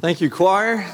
Thank 0.00 0.20
you, 0.20 0.30
choir. 0.30 0.86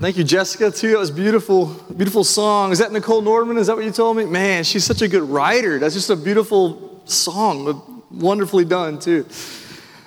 Thank 0.00 0.16
you, 0.16 0.24
Jessica, 0.24 0.72
too. 0.72 0.90
That 0.90 0.98
was 0.98 1.12
beautiful, 1.12 1.66
beautiful 1.96 2.24
song. 2.24 2.72
Is 2.72 2.80
that 2.80 2.90
Nicole 2.90 3.22
Norman? 3.22 3.58
Is 3.58 3.68
that 3.68 3.76
what 3.76 3.84
you 3.84 3.92
told 3.92 4.16
me? 4.16 4.24
Man, 4.24 4.64
she's 4.64 4.84
such 4.84 5.02
a 5.02 5.08
good 5.08 5.22
writer. 5.22 5.78
That's 5.78 5.94
just 5.94 6.10
a 6.10 6.16
beautiful 6.16 7.00
song, 7.04 8.02
wonderfully 8.10 8.64
done, 8.64 8.98
too. 8.98 9.24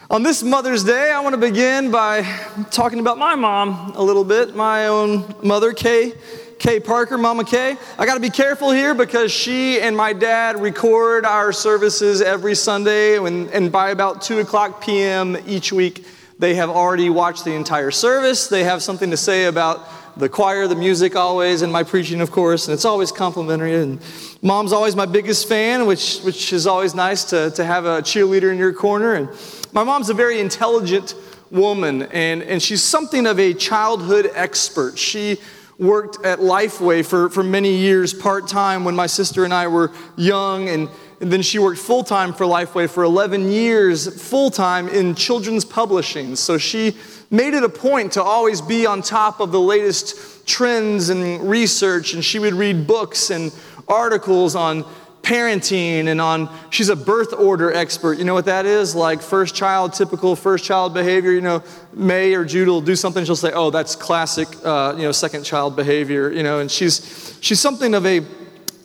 On 0.10 0.24
this 0.24 0.44
Mother's 0.44 0.84
Day, 0.84 1.10
I 1.10 1.22
want 1.22 1.34
to 1.34 1.40
begin 1.40 1.90
by 1.90 2.24
talking 2.70 3.00
about 3.00 3.18
my 3.18 3.36
mom 3.36 3.94
a 3.96 4.04
little 4.04 4.26
bit, 4.26 4.54
my 4.54 4.88
own 4.88 5.34
mother, 5.42 5.72
Kay. 5.72 6.12
Kay 6.60 6.82
Parker, 6.82 7.18
Mama 7.18 7.46
Kay. 7.46 7.78
I 7.98 8.06
got 8.06 8.16
to 8.16 8.20
be 8.20 8.30
careful 8.30 8.72
here 8.72 8.94
because 8.94 9.32
she 9.32 9.80
and 9.80 9.96
my 9.96 10.12
dad 10.12 10.62
record 10.62 11.26
our 11.26 11.54
services 11.54 12.22
every 12.22 12.56
Sunday, 12.56 13.18
and, 13.18 13.50
and 13.52 13.72
by 13.72 13.92
about 13.92 14.22
2 14.22 14.40
o'clock 14.40 14.84
p.m. 14.84 15.38
each 15.48 15.72
week, 15.72 16.06
they 16.42 16.56
have 16.56 16.72
already 16.72 17.08
watched 17.12 17.46
the 17.46 17.54
entire 17.54 17.92
service. 17.92 18.48
They 18.48 18.64
have 18.64 18.82
something 18.82 19.12
to 19.12 19.18
say 19.18 19.46
about 19.46 19.88
the 20.18 20.28
choir, 20.28 20.68
the 20.68 20.76
music 20.76 21.16
always, 21.16 21.62
and 21.62 21.72
my 21.72 21.84
preaching, 21.84 22.20
of 22.20 22.32
course, 22.32 22.68
and 22.68 22.74
it's 22.74 22.84
always 22.84 23.12
complimentary. 23.12 23.76
And 23.76 24.02
mom's 24.42 24.74
always 24.74 24.96
my 24.96 25.06
biggest 25.06 25.48
fan, 25.48 25.86
which, 25.86 26.20
which 26.22 26.52
is 26.52 26.66
always 26.66 26.96
nice 26.96 27.26
to, 27.26 27.52
to 27.52 27.64
have 27.64 27.86
a 27.86 28.02
cheerleader 28.02 28.52
in 28.52 28.58
your 28.58 28.74
corner. 28.74 29.14
And 29.14 29.30
my 29.72 29.84
mom's 29.84 30.10
a 30.10 30.16
very 30.16 30.40
intelligent 30.40 31.14
woman, 31.52 32.02
and, 32.12 32.42
and 32.42 32.60
she's 32.60 32.82
something 32.82 33.28
of 33.28 33.40
a 33.40 33.54
childhood 33.54 34.32
expert. 34.34 34.98
She 34.98 35.38
worked 35.78 36.26
at 36.26 36.40
Lifeway 36.40 37.06
for, 37.06 37.30
for 37.30 37.44
many 37.44 37.78
years 37.78 38.16
part 38.16 38.48
time 38.48 38.84
when 38.84 38.96
my 38.96 39.06
sister 39.06 39.46
and 39.46 39.54
I 39.54 39.68
were 39.68 39.92
young, 40.18 40.70
and, 40.70 40.90
and 41.22 41.32
then 41.32 41.44
she 41.44 41.60
worked 41.60 41.80
full 41.80 42.04
time 42.04 42.34
for 42.34 42.46
Lifeway 42.46 42.90
for 42.90 43.04
11 43.04 43.52
years, 43.52 44.22
full 44.28 44.50
time 44.50 44.90
in 44.90 45.14
children's 45.14 45.64
publishing. 45.64 46.36
So 46.36 46.58
she 46.58 46.98
made 47.30 47.54
it 47.54 47.64
a 47.64 47.70
point 47.70 48.14
to 48.14 48.24
always 48.24 48.60
be 48.60 48.88
on 48.88 49.04
top 49.04 49.40
of 49.40 49.52
the 49.52 49.62
latest 49.62 50.48
trends 50.48 51.10
and 51.10 51.48
research, 51.48 52.16
and 52.16 52.26
she 52.26 52.40
would 52.40 52.56
read 52.56 52.88
books 52.88 53.30
and 53.30 53.54
articles 53.88 54.56
on 54.56 54.84
parenting 55.22 56.08
and 56.08 56.20
on 56.20 56.50
she's 56.72 56.90
a 56.90 56.96
birth 56.96 57.32
order 57.34 57.72
expert 57.72 58.18
you 58.18 58.26
know 58.26 58.34
what 58.34 58.46
that 58.46 58.66
is 58.66 58.96
like 58.96 59.22
first 59.22 59.54
child 59.54 59.94
typical 59.94 60.36
first 60.36 60.66
child 60.66 60.96
behavior 60.96 61.30
you 61.30 61.42
know 61.42 61.62
may 61.94 62.34
or 62.34 62.44
jude 62.44 62.68
will 62.68 62.82
do 62.82 62.96
something 62.96 63.24
she'll 63.24 63.36
say 63.36 63.52
oh 63.54 63.70
that's 63.70 63.96
classic 63.96 64.48
uh, 64.66 64.96
you 64.98 65.04
know 65.04 65.12
second 65.12 65.44
child 65.44 65.76
behavior 65.76 66.32
you 66.32 66.42
know 66.42 66.58
and 66.58 66.72
she's 66.72 67.38
she's 67.40 67.60
something 67.60 67.94
of 67.94 68.04
a 68.08 68.22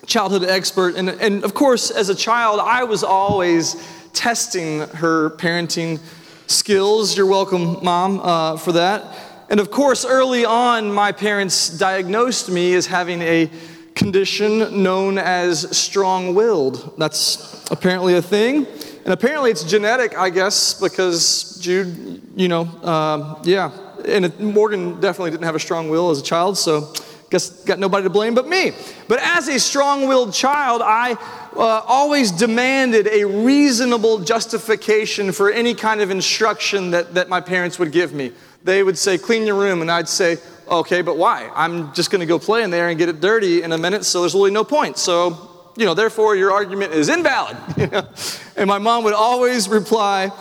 childhood 0.07 0.45
expert 0.45 0.95
and, 0.97 1.09
and 1.09 1.45
of 1.45 1.55
course 1.55 1.91
as 1.91 2.09
a 2.09 2.15
child 2.15 2.61
i 2.61 2.85
was 2.85 3.03
always 3.03 3.77
testing 4.13 4.81
her 4.81 5.31
parenting 5.31 6.01
skills 6.47 7.17
you're 7.17 7.27
welcome 7.27 7.83
mom 7.85 8.21
uh, 8.21 8.57
for 8.57 8.73
that 8.73 9.05
and 9.51 9.61
of 9.61 9.71
course 9.71 10.05
early 10.05 10.45
on 10.45 10.93
my 10.93 11.13
parents 11.13 11.77
diagnosed 11.77 12.49
me 12.49 12.75
as 12.75 12.87
having 12.87 13.21
a 13.23 13.51
condition 13.97 14.83
known 14.83 15.19
as 15.19 15.77
strong 15.77 16.35
willed. 16.35 16.95
That's 16.99 17.69
apparently 17.71 18.15
a 18.15 18.23
thing. 18.23 18.67
And 19.05 19.13
apparently 19.13 19.51
it's 19.51 19.65
genetic, 19.65 20.17
I 20.17 20.31
guess, 20.31 20.79
because 20.79 21.59
Jude, 21.61 22.23
you 22.37 22.49
know, 22.49 22.63
uh, 22.83 23.41
yeah. 23.45 23.73
And 24.05 24.27
it, 24.27 24.39
Morgan 24.39 25.01
definitely 25.01 25.31
didn't 25.31 25.45
have 25.45 25.55
a 25.55 25.61
strong 25.61 25.89
will 25.89 26.11
as 26.11 26.21
a 26.21 26.23
child, 26.23 26.59
so 26.59 26.93
guess 27.31 27.65
got 27.65 27.79
nobody 27.79 28.05
to 28.05 28.11
blame 28.11 28.35
but 28.35 28.49
me. 28.49 28.73
But 29.09 29.21
as 29.21 29.49
a 29.49 29.59
strong 29.59 30.07
willed 30.07 30.33
child, 30.33 30.83
I 30.83 31.13
uh, 31.57 31.83
always 31.87 32.31
demanded 32.31 33.09
a 33.09 33.25
reasonable 33.25 34.21
justification 34.21 35.33
for 35.33 35.51
any 35.51 35.75
kind 35.75 36.01
of 36.01 36.11
instruction 36.11 36.91
that, 36.91 37.15
that 37.15 37.29
my 37.29 37.41
parents 37.41 37.79
would 37.79 37.93
give 37.93 38.13
me. 38.13 38.33
They 38.65 38.83
would 38.83 38.99
say, 38.99 39.19
clean 39.19 39.47
your 39.47 39.57
room, 39.57 39.81
and 39.81 39.91
I'd 39.91 40.09
say, 40.09 40.39
Okay, 40.69 41.01
but 41.03 41.17
why? 41.17 41.49
I'm 41.55 41.95
just 41.95 42.11
going 42.11 42.21
to 42.21 42.27
go 42.27 42.41
play 42.41 42.65
in 42.65 42.71
there 42.71 42.89
and 42.89 42.99
get 42.99 43.09
it 43.09 43.21
dirty 43.21 43.63
in 43.63 43.71
a 43.71 43.79
minute, 43.79 44.05
so 44.05 44.21
there's 44.21 44.35
really 44.35 44.51
no 44.51 44.65
point. 44.65 44.99
So, 44.99 45.71
you 45.77 45.87
know, 45.87 45.95
therefore 45.95 46.35
your 46.35 46.51
argument 46.51 46.93
is 46.93 47.09
invalid. 47.09 47.57
and 48.57 48.67
my 48.67 48.79
mom 48.79 49.05
would 49.05 49.15
always 49.15 49.69
reply, 49.69 50.33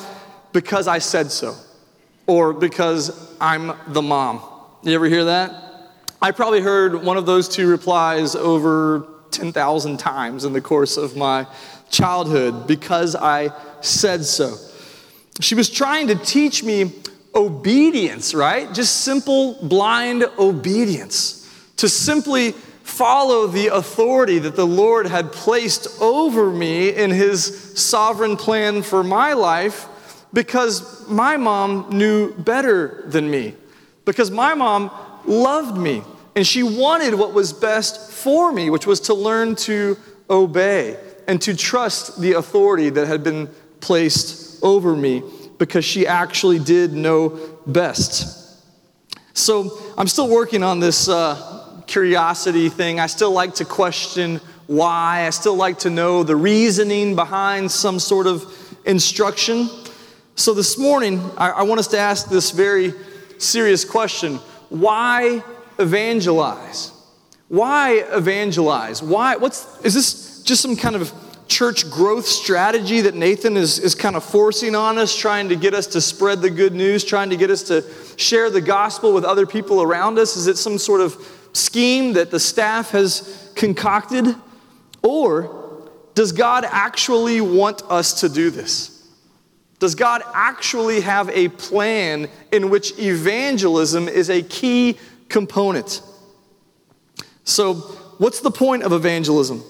because 0.51 0.87
I 0.87 0.97
said 0.97 1.31
so, 1.31 1.55
or 2.25 2.53
because 2.53 3.35
I'm 3.39 3.73
the 3.87 4.01
mom. 4.01 4.41
You 4.81 4.95
ever 4.95 5.05
hear 5.05 5.25
that? 5.25 5.64
I 6.25 6.31
probably 6.31 6.61
heard 6.61 7.03
one 7.03 7.17
of 7.17 7.27
those 7.27 7.47
two 7.47 7.69
replies 7.69 8.33
over 8.33 9.07
10,000 9.29 9.97
times 9.97 10.43
in 10.43 10.53
the 10.53 10.59
course 10.59 10.97
of 10.97 11.15
my 11.15 11.45
childhood 11.91 12.65
because 12.65 13.15
I 13.15 13.51
said 13.81 14.25
so. 14.25 14.57
She 15.39 15.53
was 15.53 15.69
trying 15.69 16.07
to 16.07 16.15
teach 16.15 16.63
me 16.63 16.93
obedience, 17.35 18.33
right? 18.33 18.73
Just 18.73 19.01
simple, 19.01 19.59
blind 19.61 20.23
obedience. 20.39 21.47
To 21.77 21.87
simply 21.87 22.53
follow 22.81 23.45
the 23.45 23.67
authority 23.67 24.39
that 24.39 24.55
the 24.55 24.65
Lord 24.65 25.05
had 25.05 25.31
placed 25.31 26.01
over 26.01 26.49
me 26.49 26.89
in 26.89 27.11
His 27.11 27.79
sovereign 27.79 28.35
plan 28.35 28.81
for 28.81 29.03
my 29.03 29.33
life 29.33 29.85
because 30.33 31.07
my 31.07 31.37
mom 31.37 31.85
knew 31.91 32.33
better 32.33 33.03
than 33.05 33.29
me. 33.29 33.53
Because 34.05 34.31
my 34.31 34.55
mom 34.55 34.89
loved 35.27 35.77
me 35.77 36.01
and 36.35 36.45
she 36.45 36.63
wanted 36.63 37.13
what 37.13 37.33
was 37.33 37.53
best 37.53 38.11
for 38.11 38.51
me, 38.51 38.69
which 38.69 38.85
was 38.85 38.99
to 39.01 39.13
learn 39.13 39.55
to 39.55 39.97
obey 40.29 40.97
and 41.27 41.41
to 41.41 41.55
trust 41.55 42.19
the 42.19 42.33
authority 42.33 42.89
that 42.89 43.07
had 43.07 43.23
been 43.23 43.47
placed 43.79 44.61
over 44.63 44.95
me 44.95 45.23
because 45.57 45.85
she 45.85 46.05
actually 46.05 46.59
did 46.59 46.93
know 46.93 47.39
best. 47.65 48.61
So 49.33 49.81
I'm 49.97 50.07
still 50.07 50.29
working 50.29 50.63
on 50.63 50.79
this 50.79 51.07
uh, 51.07 51.81
curiosity 51.87 52.69
thing. 52.69 52.99
I 52.99 53.07
still 53.07 53.31
like 53.31 53.55
to 53.55 53.65
question 53.65 54.41
why. 54.67 55.25
I 55.25 55.29
still 55.29 55.55
like 55.55 55.79
to 55.79 55.89
know 55.89 56.23
the 56.23 56.35
reasoning 56.35 57.15
behind 57.15 57.71
some 57.71 57.99
sort 57.99 58.27
of 58.27 58.45
instruction. 58.85 59.69
So 60.35 60.53
this 60.53 60.77
morning, 60.77 61.21
I, 61.37 61.51
I 61.51 61.63
want 61.63 61.79
us 61.79 61.87
to 61.87 61.97
ask 61.97 62.29
this 62.29 62.51
very 62.51 62.93
serious 63.37 63.85
question 63.85 64.35
why 64.69 65.43
evangelize? 65.79 66.91
Why 67.47 68.03
evangelize? 68.11 69.03
Why? 69.03 69.35
What's, 69.35 69.79
is 69.83 69.93
this 69.93 70.41
just 70.43 70.61
some 70.61 70.75
kind 70.75 70.95
of 70.95 71.13
church 71.47 71.89
growth 71.89 72.25
strategy 72.25 73.01
that 73.01 73.15
Nathan 73.15 73.55
is, 73.55 73.77
is 73.79 73.93
kind 73.93 74.15
of 74.15 74.23
forcing 74.23 74.75
on 74.75 74.97
us, 74.97 75.15
trying 75.15 75.49
to 75.49 75.55
get 75.55 75.73
us 75.73 75.87
to 75.87 76.01
spread 76.01 76.41
the 76.41 76.49
good 76.49 76.73
news, 76.73 77.03
trying 77.03 77.29
to 77.29 77.37
get 77.37 77.49
us 77.49 77.63
to 77.63 77.83
share 78.17 78.49
the 78.49 78.61
gospel 78.61 79.13
with 79.13 79.23
other 79.23 79.45
people 79.45 79.81
around 79.81 80.17
us? 80.17 80.35
Is 80.35 80.47
it 80.47 80.57
some 80.57 80.77
sort 80.77 81.01
of 81.01 81.15
scheme 81.53 82.13
that 82.13 82.31
the 82.31 82.39
staff 82.39 82.91
has 82.91 83.51
concocted? 83.55 84.35
Or 85.03 85.91
does 86.15 86.31
God 86.31 86.65
actually 86.67 87.41
want 87.41 87.83
us 87.83 88.21
to 88.21 88.29
do 88.29 88.49
this? 88.49 88.91
Does 89.79 89.93
God 89.93 90.23
actually 90.33 91.01
have 91.01 91.29
a 91.29 91.49
plan 91.49 92.29
in 92.51 92.69
which 92.69 92.97
evangelism 92.97 94.07
is 94.07 94.29
a 94.29 94.41
key 94.41 94.97
component? 95.29 96.01
So, 97.43 97.75
what's 98.17 98.39
the 98.39 98.51
point 98.51 98.83
of 98.83 98.91
evangelism? 98.91 99.63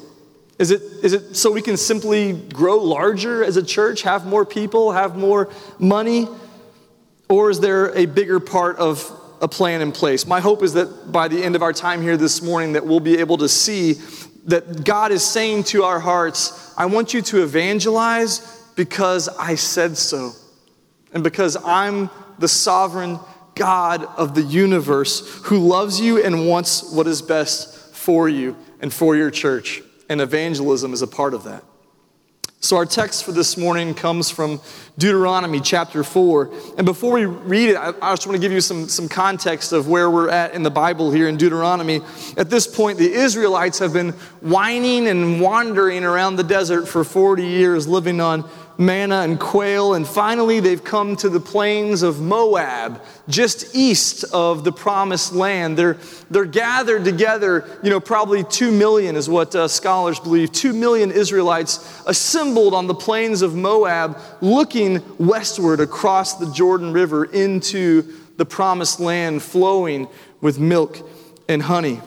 Is 0.57 0.71
it, 0.71 0.81
is 1.03 1.13
it 1.13 1.35
so 1.35 1.51
we 1.51 1.61
can 1.61 1.75
simply 1.75 2.33
grow 2.33 2.77
larger 2.77 3.43
as 3.43 3.57
a 3.57 3.63
church, 3.63 4.03
have 4.03 4.25
more 4.25 4.45
people, 4.45 4.93
have 4.93 5.17
more 5.17 5.49
money? 5.79 6.27
Or 7.27 7.49
is 7.49 7.59
there 7.59 7.93
a 7.95 8.05
bigger 8.05 8.39
part 8.39 8.77
of 8.77 9.11
a 9.41 9.47
plan 9.47 9.81
in 9.81 9.91
place? 9.91 10.25
My 10.25 10.39
hope 10.39 10.63
is 10.63 10.73
that 10.73 11.11
by 11.11 11.27
the 11.27 11.43
end 11.43 11.55
of 11.55 11.63
our 11.63 11.73
time 11.73 12.01
here 12.01 12.15
this 12.15 12.41
morning 12.41 12.73
that 12.73 12.85
we'll 12.85 13.01
be 13.01 13.17
able 13.17 13.37
to 13.39 13.49
see 13.49 13.95
that 14.45 14.85
God 14.85 15.11
is 15.11 15.23
saying 15.23 15.65
to 15.65 15.83
our 15.83 15.99
hearts, 15.99 16.73
I 16.77 16.85
want 16.85 17.13
you 17.13 17.21
to 17.23 17.43
evangelize 17.43 18.39
because 18.75 19.27
I 19.27 19.55
said 19.55 19.97
so. 19.97 20.31
And 21.13 21.23
because 21.23 21.57
I'm 21.65 22.09
the 22.39 22.47
sovereign 22.47 23.19
God 23.55 24.03
of 24.17 24.35
the 24.35 24.41
universe 24.41 25.41
who 25.45 25.59
loves 25.59 25.99
you 25.99 26.23
and 26.23 26.47
wants 26.47 26.91
what 26.91 27.07
is 27.07 27.21
best 27.21 27.95
for 27.95 28.29
you 28.29 28.55
and 28.81 28.93
for 28.93 29.15
your 29.15 29.31
church 29.31 29.81
and 30.09 30.21
evangelism 30.21 30.93
is 30.93 31.01
a 31.01 31.07
part 31.07 31.33
of 31.33 31.43
that. 31.45 31.63
So, 32.65 32.77
our 32.77 32.85
text 32.85 33.25
for 33.25 33.31
this 33.31 33.57
morning 33.57 33.93
comes 33.93 34.31
from 34.31 34.59
Deuteronomy 34.97 35.59
chapter 35.59 36.03
4. 36.03 36.51
And 36.77 36.85
before 36.85 37.13
we 37.13 37.25
read 37.25 37.69
it, 37.69 37.77
I, 37.77 37.91
just 37.91 38.25
want 38.25 38.37
to 38.37 38.41
give 38.41 38.51
you 38.51 38.61
some, 38.61 38.87
some 38.87 39.07
context 39.07 39.71
of 39.71 39.87
where 39.87 40.09
we're 40.09 40.29
at 40.29 40.55
in 40.55 40.63
the 40.63 40.71
Bible 40.71 41.11
here 41.11 41.27
in 41.27 41.37
Deuteronomy. 41.37 42.01
At 42.37 42.49
this 42.49 42.65
point, 42.65 42.97
the 42.97 43.11
Israelites 43.11 43.77
have 43.79 43.93
been 43.93 44.13
whining 44.41 45.07
and 45.07 45.39
wandering 45.39 46.03
around 46.03 46.37
the 46.37 46.43
desert 46.43 46.87
for 46.87 47.03
40 47.03 47.45
years, 47.45 47.87
living 47.87 48.19
on 48.19 48.49
manna 48.77 49.21
and 49.21 49.39
quail, 49.39 49.93
and 49.93 50.07
finally 50.07 50.59
they've 50.59 50.83
come 50.83 51.15
to 51.17 51.29
the 51.29 51.39
plains 51.39 52.01
of 52.01 52.21
Moab, 52.21 53.01
just 53.27 53.75
east 53.75 54.23
of 54.33 54.63
the 54.63 54.71
promised 54.71 55.33
land. 55.33 55.77
They're, 55.77 55.97
they're 56.29 56.45
gathered 56.45 57.05
together, 57.05 57.67
you 57.83 57.89
know, 57.89 57.99
probably 57.99 58.43
two 58.43 58.71
million 58.71 59.15
is 59.15 59.29
what 59.29 59.55
uh, 59.55 59.67
scholars 59.67 60.19
believe, 60.19 60.51
two 60.51 60.73
million 60.73 61.11
Israelites 61.11 62.03
assembled 62.05 62.73
on 62.73 62.87
the 62.87 62.95
plains 62.95 63.41
of 63.41 63.55
Moab, 63.55 64.17
looking 64.41 65.01
westward 65.17 65.79
across 65.79 66.35
the 66.35 66.51
Jordan 66.51 66.91
River 66.91 67.25
into 67.25 68.03
the 68.37 68.45
promised 68.45 68.99
land 68.99 69.41
flowing 69.41 70.07
with 70.41 70.59
milk 70.59 70.97
and 71.47 71.61
honey. 71.61 72.01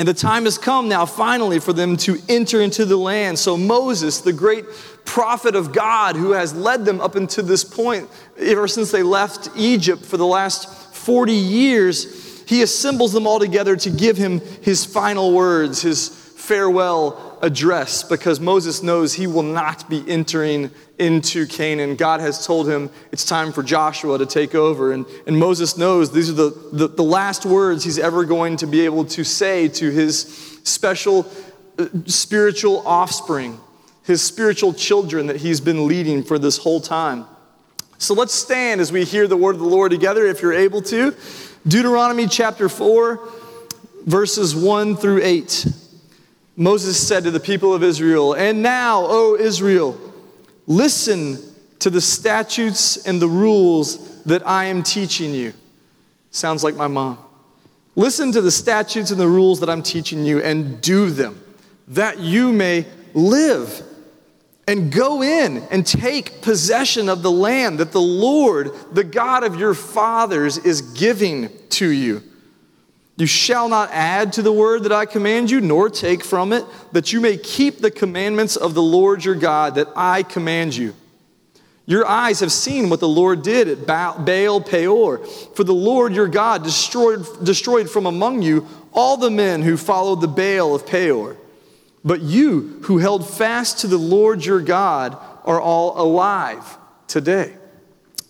And 0.00 0.08
the 0.08 0.14
time 0.14 0.44
has 0.44 0.56
come 0.56 0.88
now, 0.88 1.04
finally, 1.04 1.58
for 1.58 1.74
them 1.74 1.98
to 1.98 2.18
enter 2.26 2.62
into 2.62 2.86
the 2.86 2.96
land. 2.96 3.38
So, 3.38 3.58
Moses, 3.58 4.20
the 4.20 4.32
great 4.32 4.64
prophet 5.10 5.56
of 5.56 5.72
God 5.72 6.14
who 6.14 6.30
has 6.30 6.54
led 6.54 6.84
them 6.84 7.00
up 7.00 7.16
until 7.16 7.44
this 7.44 7.64
point, 7.64 8.08
ever 8.38 8.68
since 8.68 8.92
they 8.92 9.02
left 9.02 9.50
Egypt 9.56 10.04
for 10.04 10.16
the 10.16 10.26
last 10.26 10.94
40 10.94 11.32
years, 11.32 12.44
he 12.48 12.62
assembles 12.62 13.12
them 13.12 13.26
all 13.26 13.40
together 13.40 13.74
to 13.74 13.90
give 13.90 14.16
him 14.16 14.40
his 14.62 14.84
final 14.84 15.32
words, 15.32 15.82
his 15.82 16.10
farewell 16.10 17.38
address, 17.42 18.04
because 18.04 18.38
Moses 18.38 18.84
knows 18.84 19.12
he 19.12 19.26
will 19.26 19.42
not 19.42 19.90
be 19.90 20.04
entering 20.08 20.70
into 20.96 21.44
Canaan. 21.44 21.96
God 21.96 22.20
has 22.20 22.46
told 22.46 22.68
him 22.68 22.88
it's 23.10 23.24
time 23.24 23.52
for 23.52 23.64
Joshua 23.64 24.16
to 24.16 24.26
take 24.26 24.54
over. 24.54 24.92
And, 24.92 25.06
and 25.26 25.36
Moses 25.36 25.76
knows 25.76 26.12
these 26.12 26.30
are 26.30 26.34
the, 26.34 26.68
the, 26.72 26.86
the 26.86 27.02
last 27.02 27.44
words 27.44 27.82
he's 27.82 27.98
ever 27.98 28.24
going 28.24 28.58
to 28.58 28.66
be 28.68 28.82
able 28.84 29.06
to 29.06 29.24
say 29.24 29.66
to 29.66 29.90
his 29.90 30.60
special 30.62 31.26
uh, 31.80 31.88
spiritual 32.06 32.86
offspring, 32.86 33.58
his 34.04 34.22
spiritual 34.22 34.72
children 34.72 35.26
that 35.26 35.36
he's 35.36 35.60
been 35.60 35.86
leading 35.86 36.22
for 36.22 36.38
this 36.38 36.58
whole 36.58 36.80
time. 36.80 37.26
So 37.98 38.14
let's 38.14 38.34
stand 38.34 38.80
as 38.80 38.90
we 38.90 39.04
hear 39.04 39.26
the 39.26 39.36
word 39.36 39.54
of 39.54 39.60
the 39.60 39.68
Lord 39.68 39.92
together, 39.92 40.26
if 40.26 40.40
you're 40.40 40.54
able 40.54 40.82
to. 40.82 41.14
Deuteronomy 41.68 42.26
chapter 42.26 42.68
4, 42.68 43.28
verses 44.06 44.56
1 44.56 44.96
through 44.96 45.20
8. 45.22 45.66
Moses 46.56 47.06
said 47.06 47.24
to 47.24 47.30
the 47.30 47.40
people 47.40 47.74
of 47.74 47.82
Israel, 47.82 48.32
And 48.32 48.62
now, 48.62 49.04
O 49.06 49.36
Israel, 49.38 49.98
Listen 50.70 51.36
to 51.80 51.90
the 51.90 52.00
statutes 52.00 53.04
and 53.04 53.20
the 53.20 53.26
rules 53.26 54.22
that 54.22 54.46
I 54.46 54.66
am 54.66 54.84
teaching 54.84 55.34
you. 55.34 55.52
Sounds 56.30 56.62
like 56.62 56.76
my 56.76 56.86
mom. 56.86 57.18
Listen 57.96 58.30
to 58.30 58.40
the 58.40 58.52
statutes 58.52 59.10
and 59.10 59.20
the 59.20 59.26
rules 59.26 59.58
that 59.60 59.68
I'm 59.68 59.82
teaching 59.82 60.24
you 60.24 60.40
and 60.40 60.80
do 60.80 61.10
them, 61.10 61.42
that 61.88 62.20
you 62.20 62.52
may 62.52 62.86
live. 63.14 63.82
And 64.70 64.92
go 64.92 65.20
in 65.20 65.64
and 65.72 65.84
take 65.84 66.42
possession 66.42 67.08
of 67.08 67.22
the 67.22 67.30
land 67.30 67.80
that 67.80 67.90
the 67.90 68.00
Lord, 68.00 68.70
the 68.92 69.02
God 69.02 69.42
of 69.42 69.58
your 69.58 69.74
fathers, 69.74 70.58
is 70.58 70.80
giving 70.80 71.50
to 71.70 71.88
you. 71.88 72.22
You 73.16 73.26
shall 73.26 73.68
not 73.68 73.90
add 73.90 74.34
to 74.34 74.42
the 74.42 74.52
word 74.52 74.84
that 74.84 74.92
I 74.92 75.06
command 75.06 75.50
you, 75.50 75.60
nor 75.60 75.90
take 75.90 76.22
from 76.22 76.52
it, 76.52 76.64
that 76.92 77.12
you 77.12 77.20
may 77.20 77.36
keep 77.36 77.78
the 77.78 77.90
commandments 77.90 78.54
of 78.54 78.74
the 78.74 78.82
Lord 78.82 79.24
your 79.24 79.34
God 79.34 79.74
that 79.74 79.88
I 79.96 80.22
command 80.22 80.76
you. 80.76 80.94
Your 81.84 82.06
eyes 82.06 82.38
have 82.38 82.52
seen 82.52 82.90
what 82.90 83.00
the 83.00 83.08
Lord 83.08 83.42
did 83.42 83.66
at 83.66 83.86
Baal 83.88 84.60
Peor. 84.60 85.18
For 85.56 85.64
the 85.64 85.74
Lord 85.74 86.14
your 86.14 86.28
God 86.28 86.62
destroyed, 86.62 87.26
destroyed 87.42 87.90
from 87.90 88.06
among 88.06 88.42
you 88.42 88.68
all 88.92 89.16
the 89.16 89.32
men 89.32 89.62
who 89.62 89.76
followed 89.76 90.20
the 90.20 90.28
Baal 90.28 90.76
of 90.76 90.86
Peor. 90.86 91.36
But 92.04 92.22
you 92.22 92.80
who 92.84 92.98
held 92.98 93.28
fast 93.28 93.80
to 93.80 93.86
the 93.86 93.98
Lord 93.98 94.44
your 94.44 94.60
God 94.60 95.16
are 95.44 95.60
all 95.60 96.00
alive 96.00 96.78
today. 97.06 97.56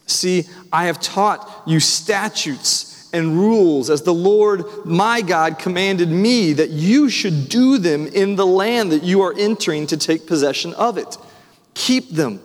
See, 0.06 0.44
I 0.72 0.86
have 0.86 1.00
taught 1.00 1.62
you 1.66 1.78
statutes 1.78 3.08
and 3.12 3.38
rules 3.38 3.90
as 3.90 4.02
the 4.02 4.14
Lord 4.14 4.64
my 4.84 5.20
God 5.20 5.58
commanded 5.58 6.08
me 6.08 6.52
that 6.54 6.70
you 6.70 7.08
should 7.08 7.48
do 7.48 7.78
them 7.78 8.06
in 8.06 8.36
the 8.36 8.46
land 8.46 8.92
that 8.92 9.02
you 9.02 9.22
are 9.22 9.34
entering 9.36 9.86
to 9.88 9.96
take 9.96 10.26
possession 10.26 10.74
of 10.74 10.98
it. 10.98 11.16
Keep 11.74 12.10
them 12.10 12.40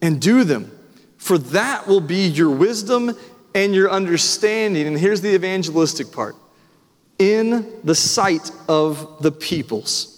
and 0.00 0.20
do 0.20 0.44
them, 0.44 0.76
for 1.16 1.38
that 1.38 1.86
will 1.86 2.00
be 2.00 2.28
your 2.28 2.50
wisdom 2.50 3.16
and 3.54 3.74
your 3.74 3.90
understanding. 3.90 4.86
And 4.86 4.98
here's 4.98 5.20
the 5.20 5.34
evangelistic 5.34 6.12
part 6.12 6.36
in 7.18 7.80
the 7.82 7.94
sight 7.94 8.50
of 8.68 9.22
the 9.22 9.32
peoples, 9.32 10.17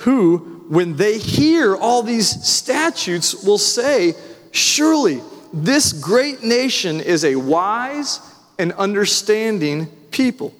who, 0.00 0.64
when 0.68 0.96
they 0.96 1.18
hear 1.18 1.76
all 1.76 2.02
these 2.02 2.28
statutes, 2.46 3.44
will 3.44 3.58
say, 3.58 4.14
Surely 4.50 5.20
this 5.52 5.92
great 5.92 6.42
nation 6.42 7.00
is 7.00 7.24
a 7.24 7.36
wise 7.36 8.20
and 8.58 8.72
understanding 8.72 9.86
people. 10.10 10.54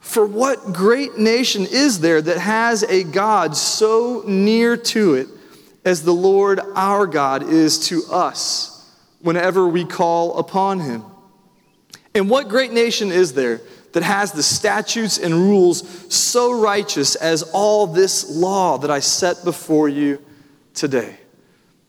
For 0.00 0.26
what 0.26 0.72
great 0.72 1.16
nation 1.16 1.66
is 1.70 2.00
there 2.00 2.20
that 2.20 2.38
has 2.38 2.82
a 2.82 3.04
God 3.04 3.56
so 3.56 4.24
near 4.26 4.76
to 4.76 5.14
it 5.14 5.28
as 5.84 6.02
the 6.02 6.12
Lord 6.12 6.60
our 6.74 7.06
God 7.06 7.44
is 7.44 7.86
to 7.88 8.02
us 8.10 8.90
whenever 9.20 9.66
we 9.68 9.84
call 9.84 10.38
upon 10.38 10.80
him? 10.80 11.04
And 12.14 12.28
what 12.28 12.48
great 12.48 12.72
nation 12.72 13.12
is 13.12 13.32
there 13.34 13.60
that 13.92 14.02
has 14.02 14.32
the 14.32 14.42
statutes 14.42 15.18
and 15.18 15.34
rules 15.34 16.12
so 16.14 16.58
righteous 16.60 17.14
as 17.14 17.42
all 17.52 17.86
this 17.86 18.28
law 18.30 18.78
that 18.78 18.90
I 18.90 19.00
set 19.00 19.44
before 19.44 19.88
you 19.88 20.22
today? 20.74 21.16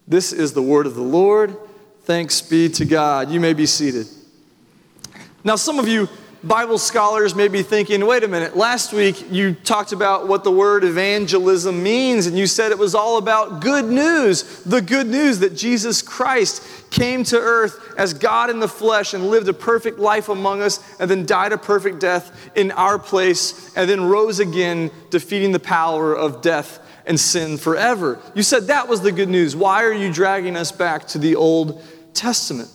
This 0.07 0.33
is 0.33 0.53
the 0.53 0.61
word 0.61 0.85
of 0.85 0.95
the 0.95 1.01
Lord. 1.01 1.55
Thanks 2.03 2.41
be 2.41 2.69
to 2.69 2.85
God. 2.85 3.31
You 3.31 3.39
may 3.39 3.53
be 3.53 3.65
seated. 3.65 4.07
Now, 5.43 5.55
some 5.55 5.79
of 5.79 5.87
you 5.87 6.09
Bible 6.43 6.77
scholars 6.77 7.33
may 7.35 7.47
be 7.47 7.63
thinking, 7.63 8.05
wait 8.05 8.21
a 8.25 8.27
minute, 8.27 8.57
last 8.57 8.91
week 8.91 9.31
you 9.31 9.53
talked 9.53 9.93
about 9.93 10.27
what 10.27 10.43
the 10.43 10.51
word 10.51 10.83
evangelism 10.83 11.81
means, 11.81 12.27
and 12.27 12.37
you 12.37 12.47
said 12.47 12.73
it 12.73 12.77
was 12.77 12.93
all 12.93 13.17
about 13.17 13.61
good 13.61 13.85
news 13.85 14.61
the 14.63 14.81
good 14.81 15.07
news 15.07 15.39
that 15.39 15.55
Jesus 15.55 16.01
Christ 16.01 16.61
came 16.91 17.23
to 17.25 17.39
earth 17.39 17.82
as 17.97 18.13
God 18.13 18.49
in 18.49 18.59
the 18.59 18.67
flesh 18.67 19.13
and 19.13 19.29
lived 19.29 19.47
a 19.47 19.53
perfect 19.53 19.99
life 19.99 20.29
among 20.29 20.61
us, 20.61 20.79
and 20.99 21.09
then 21.09 21.25
died 21.25 21.51
a 21.51 21.57
perfect 21.57 21.99
death 21.99 22.51
in 22.55 22.71
our 22.71 22.97
place, 22.99 23.75
and 23.75 23.89
then 23.89 24.05
rose 24.05 24.39
again, 24.39 24.91
defeating 25.09 25.51
the 25.51 25.59
power 25.59 26.13
of 26.13 26.41
death 26.41 26.79
and 27.05 27.19
sin 27.19 27.57
forever. 27.57 28.19
You 28.33 28.43
said 28.43 28.67
that 28.67 28.87
was 28.87 29.01
the 29.01 29.11
good 29.11 29.29
news. 29.29 29.55
Why 29.55 29.83
are 29.83 29.93
you 29.93 30.11
dragging 30.11 30.55
us 30.55 30.71
back 30.71 31.07
to 31.09 31.17
the 31.17 31.35
Old 31.35 31.83
Testament? 32.13 32.69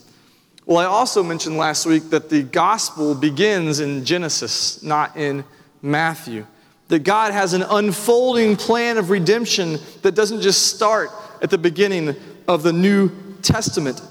Well, 0.67 0.79
I 0.79 0.85
also 0.85 1.23
mentioned 1.23 1.57
last 1.57 1.87
week 1.87 2.11
that 2.11 2.29
the 2.29 2.43
gospel 2.43 3.15
begins 3.15 3.81
in 3.81 4.05
Genesis, 4.05 4.83
not 4.83 5.17
in 5.17 5.45
Matthew. 5.81 6.47
That 6.89 7.05
God 7.05 7.33
has 7.33 7.55
an 7.55 7.63
unfolding 7.63 8.57
plan 8.57 8.99
of 8.99 9.09
redemption 9.09 9.79
that 10.03 10.15
doesn't 10.15 10.43
just 10.43 10.75
start 10.75 11.11
at 11.41 11.49
the 11.49 11.57
beginning 11.57 12.15
of 12.47 12.63
the 12.63 12.73
New 12.73 13.11
Testament. 13.41 14.03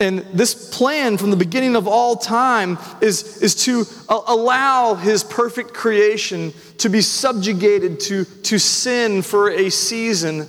And 0.00 0.18
this 0.32 0.76
plan 0.76 1.16
from 1.18 1.30
the 1.30 1.36
beginning 1.36 1.76
of 1.76 1.86
all 1.86 2.16
time 2.16 2.78
is, 3.00 3.40
is 3.42 3.54
to 3.64 3.84
uh, 4.08 4.20
allow 4.26 4.94
his 4.94 5.22
perfect 5.22 5.72
creation 5.72 6.52
to 6.78 6.88
be 6.88 7.00
subjugated 7.00 8.00
to, 8.00 8.24
to 8.24 8.58
sin 8.58 9.22
for 9.22 9.50
a 9.50 9.70
season 9.70 10.48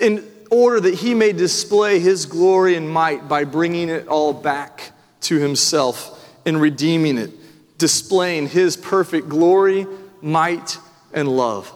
in 0.00 0.24
order 0.50 0.80
that 0.80 0.94
he 0.94 1.14
may 1.14 1.32
display 1.32 1.98
his 1.98 2.26
glory 2.26 2.76
and 2.76 2.88
might 2.88 3.28
by 3.28 3.44
bringing 3.44 3.88
it 3.88 4.06
all 4.06 4.32
back 4.32 4.92
to 5.22 5.38
himself 5.38 6.38
and 6.44 6.60
redeeming 6.60 7.16
it, 7.16 7.30
displaying 7.78 8.46
his 8.48 8.76
perfect 8.76 9.28
glory, 9.28 9.86
might, 10.20 10.78
and 11.12 11.26
love. 11.26 11.72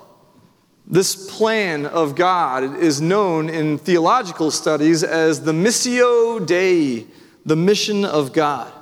This 0.91 1.37
plan 1.37 1.85
of 1.85 2.15
God 2.15 2.79
is 2.79 2.99
known 3.03 3.51
in 3.51 3.77
theological 3.77 4.51
studies 4.51 5.05
as 5.05 5.43
the 5.43 5.53
Missio 5.53 6.47
Dei, 6.47 7.07
the 7.45 7.57
mission 7.57 8.07
of 8.07 8.33
God. 8.33 8.73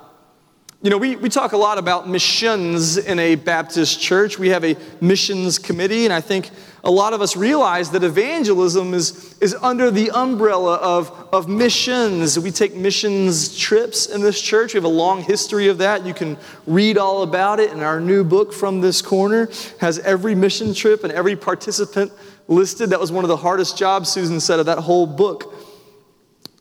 You 0.81 0.89
know, 0.89 0.97
we, 0.97 1.17
we 1.17 1.27
talk 1.27 1.51
a 1.51 1.57
lot 1.57 1.77
about 1.77 2.07
missions 2.07 2.95
in 2.95 3.19
a 3.19 3.35
Baptist 3.35 3.99
church. 3.99 4.39
We 4.39 4.49
have 4.49 4.63
a 4.63 4.77
missions 5.01 5.59
committee, 5.59 6.05
and 6.05 6.13
I 6.13 6.21
think 6.21 6.49
a 6.87 6.91
lot 6.91 7.11
of 7.11 7.21
us 7.21 7.35
realize 7.35 7.91
that 7.91 8.01
evangelism 8.01 8.93
is, 8.93 9.37
is 9.41 9.53
under 9.55 9.91
the 9.91 10.09
umbrella 10.11 10.75
of, 10.75 11.11
of 11.33 11.49
missions. 11.49 12.39
We 12.39 12.49
take 12.49 12.75
missions 12.75 13.57
trips 13.57 14.05
in 14.05 14.21
this 14.21 14.41
church. 14.41 14.73
We 14.73 14.77
have 14.77 14.85
a 14.85 14.87
long 14.87 15.21
history 15.21 15.67
of 15.67 15.79
that. 15.79 16.05
You 16.05 16.13
can 16.13 16.37
read 16.65 16.97
all 16.97 17.23
about 17.23 17.59
it 17.59 17.73
in 17.73 17.81
our 17.81 17.99
new 17.99 18.23
book 18.23 18.53
from 18.53 18.79
this 18.79 19.01
corner. 19.01 19.49
has 19.81 19.99
every 19.99 20.33
mission 20.33 20.73
trip 20.73 21.03
and 21.03 21.11
every 21.11 21.35
participant 21.35 22.13
listed. 22.47 22.91
That 22.91 23.01
was 23.01 23.11
one 23.11 23.25
of 23.25 23.29
the 23.29 23.35
hardest 23.35 23.77
jobs 23.77 24.09
Susan 24.09 24.39
said 24.39 24.61
of 24.61 24.67
that 24.67 24.77
whole 24.77 25.05
book. 25.05 25.55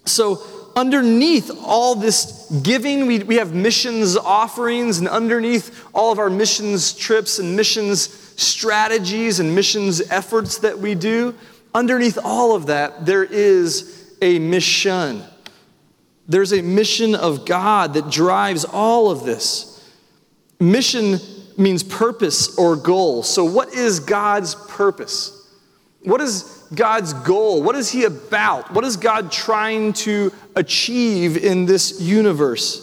So 0.07 0.43
underneath 0.75 1.53
all 1.63 1.95
this 1.95 2.51
giving, 2.65 3.07
we, 3.07 3.21
we 3.21 3.37
have 3.37 3.55
missions 3.55 4.17
offerings, 4.17 4.99
and 4.99 5.07
underneath 5.07 5.85
all 5.95 6.11
of 6.11 6.19
our 6.19 6.31
missions 6.31 6.93
trips 6.95 7.39
and 7.39 7.55
missions 7.55 8.26
strategies 8.37 9.41
and 9.41 9.55
missions 9.55 10.01
efforts 10.11 10.59
that 10.59 10.79
we 10.79 10.95
do, 10.95 11.35
underneath 11.75 12.19
all 12.23 12.55
of 12.55 12.67
that, 12.67 13.05
there 13.05 13.25
is 13.25 14.15
a 14.23 14.39
mission. 14.39 15.23
There's 16.29 16.53
a 16.53 16.63
mission 16.63 17.15
of 17.15 17.47
God 17.47 17.95
that 17.95 18.11
drives 18.11 18.65
all 18.65 19.11
of 19.11 19.25
this. 19.25 19.73
Mission 20.59 21.19
means 21.59 21.83
purpose 21.83 22.57
or 22.59 22.77
goal. 22.77 23.23
So, 23.23 23.45
what 23.45 23.75
is 23.75 24.01
God's 24.01 24.55
purpose? 24.55 25.33
What 26.03 26.21
is 26.21 26.65
God's 26.75 27.13
goal? 27.13 27.63
What 27.63 27.77
is 27.77 27.91
He 27.91 28.05
about? 28.05 28.73
What 28.73 28.85
is 28.85 28.97
God 28.97 29.33
trying 29.33 29.93
to 29.95 30.33
achieve 30.55 31.37
in 31.37 31.67
this 31.67 32.01
universe? 32.01 32.83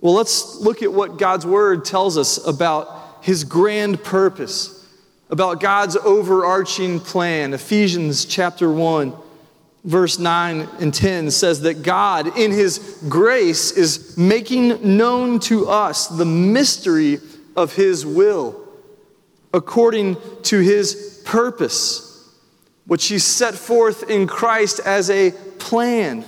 Well, 0.00 0.14
let's 0.14 0.56
look 0.56 0.82
at 0.82 0.92
what 0.92 1.18
God's 1.18 1.46
Word 1.46 1.84
tells 1.84 2.18
us 2.18 2.44
about 2.46 2.95
His 3.26 3.42
grand 3.42 4.04
purpose, 4.04 4.86
about 5.30 5.58
God's 5.58 5.96
overarching 5.96 7.00
plan. 7.00 7.54
Ephesians 7.54 8.24
chapter 8.24 8.70
1 8.70 9.12
verse 9.82 10.20
9 10.20 10.68
and 10.78 10.94
10 10.94 11.32
says 11.32 11.62
that 11.62 11.82
God, 11.82 12.38
in 12.38 12.52
His 12.52 13.02
grace, 13.08 13.72
is 13.72 14.16
making 14.16 14.96
known 14.96 15.40
to 15.40 15.68
us 15.68 16.06
the 16.06 16.24
mystery 16.24 17.18
of 17.56 17.74
His 17.74 18.06
will 18.06 18.64
according 19.52 20.18
to 20.42 20.60
His 20.60 21.20
purpose, 21.24 22.32
which 22.86 23.08
He 23.08 23.18
set 23.18 23.56
forth 23.56 24.08
in 24.08 24.28
Christ 24.28 24.78
as 24.84 25.10
a 25.10 25.32
plan 25.58 26.24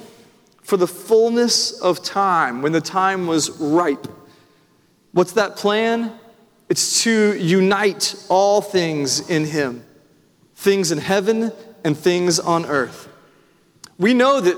for 0.62 0.76
the 0.76 0.88
fullness 0.88 1.80
of 1.80 2.02
time, 2.02 2.60
when 2.60 2.72
the 2.72 2.80
time 2.80 3.28
was 3.28 3.50
ripe. 3.60 4.08
What's 5.12 5.34
that 5.34 5.54
plan? 5.54 6.17
It's 6.68 7.02
to 7.04 7.36
unite 7.36 8.14
all 8.28 8.60
things 8.60 9.28
in 9.28 9.44
Him 9.44 9.84
things 10.58 10.90
in 10.90 10.98
heaven 10.98 11.52
and 11.84 11.96
things 11.96 12.40
on 12.40 12.66
earth. 12.66 13.08
We 13.96 14.12
know 14.12 14.40
that 14.40 14.56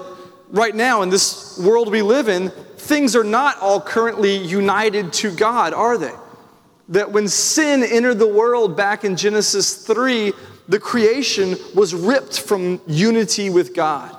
right 0.48 0.74
now 0.74 1.02
in 1.02 1.10
this 1.10 1.58
world 1.58 1.90
we 1.90 2.00
live 2.00 2.28
in, 2.28 2.48
things 2.78 3.14
are 3.14 3.24
not 3.24 3.58
all 3.58 3.82
currently 3.82 4.34
united 4.34 5.12
to 5.14 5.30
God, 5.30 5.74
are 5.74 5.98
they? 5.98 6.14
That 6.88 7.12
when 7.12 7.28
sin 7.28 7.82
entered 7.84 8.18
the 8.18 8.26
world 8.26 8.78
back 8.78 9.04
in 9.04 9.14
Genesis 9.14 9.86
3, 9.86 10.32
the 10.68 10.80
creation 10.80 11.56
was 11.74 11.94
ripped 11.94 12.40
from 12.40 12.80
unity 12.86 13.50
with 13.50 13.74
God. 13.74 14.16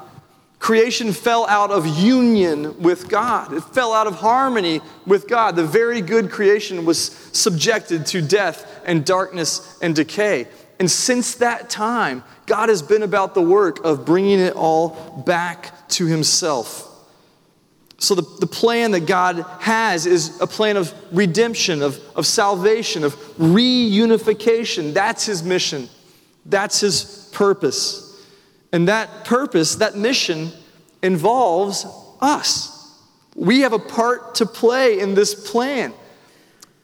Creation 0.62 1.12
fell 1.12 1.48
out 1.48 1.72
of 1.72 1.88
union 1.88 2.80
with 2.84 3.10
God. 3.10 3.52
It 3.52 3.62
fell 3.62 3.94
out 3.94 4.06
of 4.06 4.14
harmony 4.14 4.80
with 5.08 5.28
God. 5.28 5.56
The 5.56 5.66
very 5.66 6.02
good 6.02 6.30
creation 6.30 6.86
was 6.86 7.02
subjected 7.34 8.06
to 8.06 8.22
death 8.22 8.80
and 8.86 9.04
darkness 9.04 9.80
and 9.82 9.96
decay. 9.96 10.48
And 10.80 10.90
since 10.90 11.34
that 11.36 11.72
time, 11.72 12.24
God 12.46 12.70
has 12.70 12.84
been 12.84 13.02
about 13.02 13.34
the 13.34 13.42
work 13.42 13.84
of 13.84 14.06
bringing 14.06 14.40
it 14.40 14.54
all 14.56 15.24
back 15.26 15.90
to 15.90 16.06
Himself. 16.06 16.88
So, 17.98 18.14
the, 18.14 18.24
the 18.40 18.48
plan 18.48 18.92
that 18.92 19.08
God 19.08 19.44
has 19.62 20.06
is 20.06 20.40
a 20.42 20.48
plan 20.48 20.78
of 20.78 20.94
redemption, 21.12 21.82
of, 21.82 22.00
of 22.16 22.28
salvation, 22.28 23.04
of 23.04 23.16
reunification. 23.38 24.94
That's 24.94 25.26
His 25.26 25.42
mission, 25.42 25.90
that's 26.46 26.82
His 26.82 27.32
purpose. 27.34 28.11
And 28.72 28.88
that 28.88 29.26
purpose, 29.26 29.76
that 29.76 29.96
mission, 29.96 30.52
involves 31.02 31.86
us. 32.22 32.98
We 33.36 33.62
have 33.62 33.74
a 33.74 33.80
part 33.80 34.36
to 34.36 34.46
play 34.46 35.00
in 35.00 35.14
this 35.16 35.52
plan. 35.52 35.94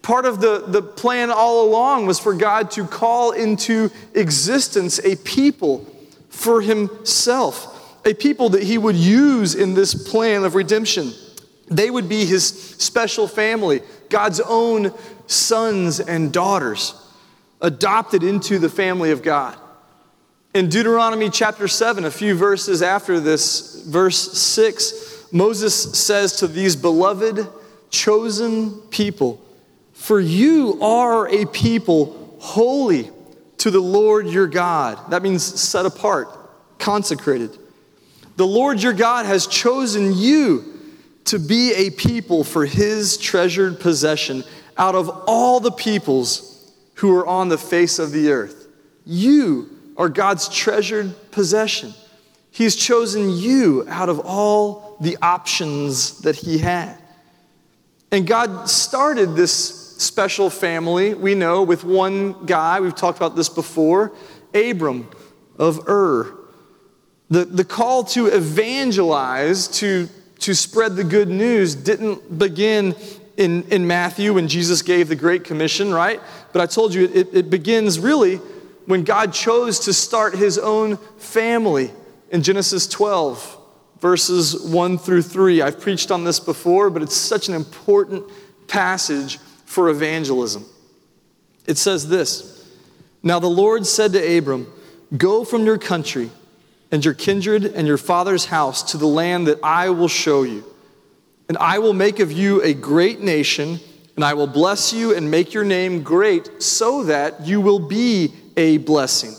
Part 0.02 0.26
of 0.26 0.40
the, 0.40 0.64
the 0.68 0.82
plan 0.82 1.30
all 1.32 1.68
along 1.68 2.08
was 2.08 2.20
for 2.20 2.34
God 2.34 2.72
to 2.72 2.86
call 2.86 3.32
into 3.32 3.92
existence 4.14 5.00
a 5.00 5.18
people 5.18 5.86
for 6.30 6.62
himself, 6.62 8.06
a 8.06 8.14
people 8.14 8.50
that 8.50 8.64
he 8.64 8.78
would 8.78 8.96
use 8.96 9.56
in 9.56 9.74
this 9.74 9.94
plan 10.10 10.46
of 10.46 10.56
redemption. 10.56 11.12
They 11.70 11.90
would 11.90 12.08
be 12.08 12.26
his 12.26 12.48
special 12.78 13.28
family, 13.28 13.82
God's 14.10 14.40
own 14.40 14.94
sons 15.26 16.00
and 16.00 16.32
daughters, 16.32 16.96
adopted 17.60 18.24
into 18.24 18.60
the 18.60 18.70
family 18.70 19.12
of 19.12 19.22
God. 19.22 19.58
In 20.54 20.70
Deuteronomy 20.70 21.30
chapter 21.30 21.68
7, 21.68 22.06
a 22.06 22.12
few 22.12 22.34
verses 22.34 22.82
after 22.82 23.20
this, 23.20 23.84
verse 23.86 24.38
6, 24.38 25.28
Moses 25.32 26.00
says 26.00 26.38
to 26.38 26.48
these 26.48 26.76
beloved, 26.76 27.48
chosen 27.90 28.72
people, 28.90 29.42
for 29.94 30.20
you 30.20 30.80
are 30.82 31.28
a 31.28 31.46
people 31.46 32.36
holy 32.40 33.12
to 33.58 33.72
the 33.72 33.80
Lord 33.80 34.28
your 34.28 34.48
God. 34.48 35.12
That 35.12 35.22
means 35.22 35.44
set 35.44 35.86
apart, 35.86 36.28
consecrated. 36.80 37.58
The 38.38 38.48
Lord 38.48 38.82
your 38.82 38.94
God 38.94 39.26
has 39.26 39.48
chosen 39.48 40.14
you 40.16 40.74
to 41.26 41.40
be 41.40 41.74
a 41.74 41.90
people 41.92 42.44
for 42.44 42.66
his 42.66 43.18
treasured 43.18 43.80
possession 43.80 44.44
out 44.78 44.96
of 44.96 45.10
all 45.28 45.60
the 45.60 45.72
peoples 45.72 46.74
who 46.96 47.16
are 47.16 47.28
on 47.28 47.50
the 47.50 47.58
face 47.58 48.00
of 48.00 48.12
the 48.12 48.32
earth. 48.32 48.68
You 49.06 49.77
are 49.98 50.10
God's 50.10 50.48
treasured 50.48 51.32
possession. 51.32 51.94
He's 52.52 52.76
chosen 52.76 53.30
you 53.32 53.86
out 53.90 54.10
of 54.10 54.20
all 54.20 54.98
the 55.02 55.18
options 55.22 56.20
that 56.22 56.36
he 56.36 56.60
had. 56.60 56.98
And 58.12 58.26
God 58.26 58.70
started 58.70 59.36
this 59.36 59.96
special 59.98 60.50
family, 60.50 61.14
we 61.14 61.36
know, 61.36 61.64
with 61.64 61.84
one 61.84 62.46
guy. 62.46 62.80
We've 62.80 62.96
talked 62.96 63.18
about 63.18 63.36
this 63.36 63.50
before 63.50 64.14
Abram 64.54 65.10
of 65.58 65.88
Ur. 65.90 66.34
The, 67.30 67.46
the 67.46 67.66
call 67.66 68.06
to 68.06 68.28
evangelize, 68.28 69.68
to, 69.80 70.08
to 70.40 70.56
spread 70.56 70.96
the 70.96 71.04
good 71.04 71.28
news, 71.28 71.76
didn't 71.76 72.38
begin 72.38 72.96
in, 73.36 73.64
in 73.64 73.86
Matthew 73.86 74.34
when 74.34 74.48
Jesus 74.48 74.82
gave 74.82 75.10
the 75.10 75.16
Great 75.16 75.44
Commission, 75.44 75.94
right? 75.94 76.22
But 76.54 76.62
I 76.62 76.66
told 76.66 76.94
you 76.94 77.06
it, 77.06 77.30
it 77.34 77.50
begins 77.50 78.00
really 78.00 78.40
when 78.88 79.04
God 79.04 79.34
chose 79.34 79.80
to 79.82 79.94
start 79.94 80.34
his 80.34 80.58
own 80.58 80.96
family 81.18 81.92
in 82.32 82.42
Genesis 82.42 82.88
12, 82.88 83.58
verses 84.00 84.60
1 84.64 84.98
through 84.98 85.24
3. 85.24 85.62
I've 85.62 85.80
preached 85.80 86.10
on 86.10 86.24
this 86.24 86.40
before, 86.40 86.90
but 86.90 87.02
it's 87.02 87.16
such 87.16 87.50
an 87.50 87.54
important 87.54 88.24
passage 88.68 89.40
for 89.66 89.90
evangelism. 89.90 90.66
It 91.68 91.78
says 91.78 92.08
this 92.08 92.66
Now 93.22 93.40
the 93.40 93.48
Lord 93.48 93.86
said 93.86 94.14
to 94.14 94.38
Abram, 94.38 94.72
Go 95.16 95.44
from 95.44 95.66
your 95.66 95.78
country 95.78 96.30
and 96.90 97.04
your 97.04 97.14
kindred 97.14 97.66
and 97.66 97.88
your 97.88 97.98
father's 97.98 98.46
house 98.46 98.92
to 98.92 98.98
the 98.98 99.06
land 99.06 99.48
that 99.48 99.60
I 99.62 99.90
will 99.90 100.08
show 100.08 100.44
you. 100.44 100.64
And 101.50 101.58
I 101.58 101.80
will 101.80 101.94
make 101.94 102.20
of 102.20 102.32
you 102.32 102.62
a 102.64 102.74
great 102.74 103.20
nation, 103.20 103.80
and 104.18 104.26
I 104.26 104.34
will 104.34 104.48
bless 104.48 104.92
you 104.92 105.16
and 105.16 105.30
make 105.30 105.54
your 105.54 105.64
name 105.64 106.02
great 106.02 106.62
so 106.62 107.04
that 107.04 107.46
you 107.46 107.62
will 107.62 107.80
be 107.80 108.34
a 108.58 108.80
blessing. 108.80 109.36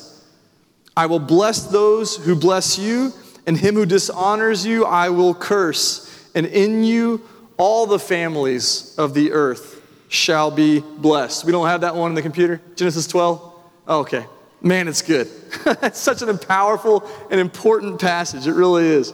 I 0.97 1.07
will 1.07 1.19
bless 1.19 1.67
those 1.67 2.17
who 2.17 2.37
bless 2.37 2.79
you, 2.79 3.13
and 3.45 3.57
him 3.57 3.75
who 3.75 3.85
dishonors 3.85 4.65
you 4.65 4.85
I 4.85 5.11
will 5.11 5.35
curse, 5.35 6.31
and 6.35 6.47
in 6.47 6.85
you 6.85 7.23
all 7.57 7.87
the 7.87 7.99
families 7.99 8.95
of 8.99 9.15
the 9.15 9.33
earth 9.33 9.83
shall 10.09 10.53
be 10.53 10.79
blessed. 10.79 11.45
We 11.45 11.51
don't 11.51 11.67
have 11.67 11.81
that 11.81 11.97
one 11.97 12.13
in 12.13 12.15
the 12.15 12.23
computer? 12.23 12.61
Genesis 12.77 13.09
12? 13.09 13.53
Oh, 13.89 14.01
okay. 14.01 14.27
Man, 14.63 14.87
it's 14.87 15.03
good. 15.03 15.29
it's 15.67 15.99
such 15.99 16.23
an 16.23 16.39
powerful 16.39 17.09
and 17.33 17.41
important 17.41 18.01
passage. 18.01 18.47
It 18.47 18.55
really 18.55 18.87
is. 18.87 19.13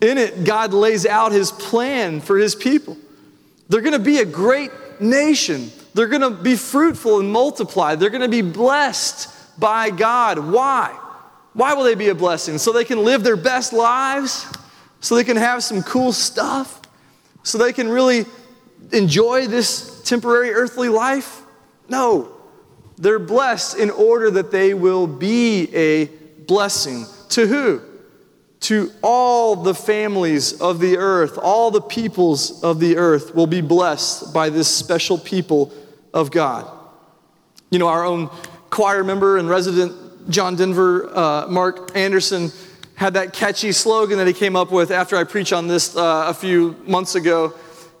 In 0.00 0.16
it, 0.16 0.44
God 0.44 0.72
lays 0.72 1.04
out 1.04 1.32
his 1.32 1.52
plan 1.52 2.20
for 2.20 2.38
his 2.38 2.54
people. 2.54 2.96
They're 3.70 3.80
going 3.80 3.94
to 3.94 3.98
be 4.00 4.18
a 4.18 4.24
great 4.24 4.72
nation. 5.00 5.70
They're 5.94 6.08
going 6.08 6.22
to 6.22 6.30
be 6.30 6.56
fruitful 6.56 7.20
and 7.20 7.32
multiply. 7.32 7.94
They're 7.94 8.10
going 8.10 8.20
to 8.20 8.28
be 8.28 8.42
blessed 8.42 9.58
by 9.60 9.90
God. 9.90 10.38
Why? 10.40 10.98
Why 11.52 11.74
will 11.74 11.84
they 11.84 11.94
be 11.94 12.08
a 12.08 12.14
blessing? 12.14 12.58
So 12.58 12.72
they 12.72 12.84
can 12.84 13.04
live 13.04 13.22
their 13.22 13.36
best 13.36 13.72
lives? 13.72 14.44
So 15.00 15.14
they 15.14 15.22
can 15.22 15.36
have 15.36 15.62
some 15.62 15.84
cool 15.84 16.12
stuff? 16.12 16.80
So 17.44 17.58
they 17.58 17.72
can 17.72 17.88
really 17.88 18.26
enjoy 18.92 19.46
this 19.46 20.02
temporary 20.02 20.52
earthly 20.52 20.88
life? 20.88 21.42
No. 21.88 22.36
They're 22.98 23.20
blessed 23.20 23.78
in 23.78 23.90
order 23.90 24.32
that 24.32 24.50
they 24.50 24.74
will 24.74 25.06
be 25.06 25.74
a 25.74 26.06
blessing. 26.46 27.06
To 27.30 27.46
who? 27.46 27.82
To 28.60 28.92
all 29.02 29.56
the 29.56 29.74
families 29.74 30.60
of 30.60 30.80
the 30.80 30.98
earth, 30.98 31.38
all 31.38 31.70
the 31.70 31.80
peoples 31.80 32.62
of 32.62 32.78
the 32.78 32.98
earth 32.98 33.34
will 33.34 33.46
be 33.46 33.62
blessed 33.62 34.34
by 34.34 34.50
this 34.50 34.68
special 34.68 35.16
people 35.16 35.72
of 36.12 36.30
God. 36.30 36.70
You 37.70 37.78
know, 37.78 37.88
our 37.88 38.04
own 38.04 38.28
choir 38.68 39.02
member 39.02 39.38
and 39.38 39.48
resident, 39.48 40.30
John 40.30 40.56
Denver, 40.56 41.10
uh, 41.16 41.46
Mark 41.48 41.96
Anderson, 41.96 42.52
had 42.96 43.14
that 43.14 43.32
catchy 43.32 43.72
slogan 43.72 44.18
that 44.18 44.26
he 44.26 44.34
came 44.34 44.56
up 44.56 44.70
with 44.70 44.90
after 44.90 45.16
I 45.16 45.24
preached 45.24 45.54
on 45.54 45.66
this 45.66 45.96
uh, 45.96 46.26
a 46.28 46.34
few 46.34 46.76
months 46.86 47.14
ago. 47.14 47.54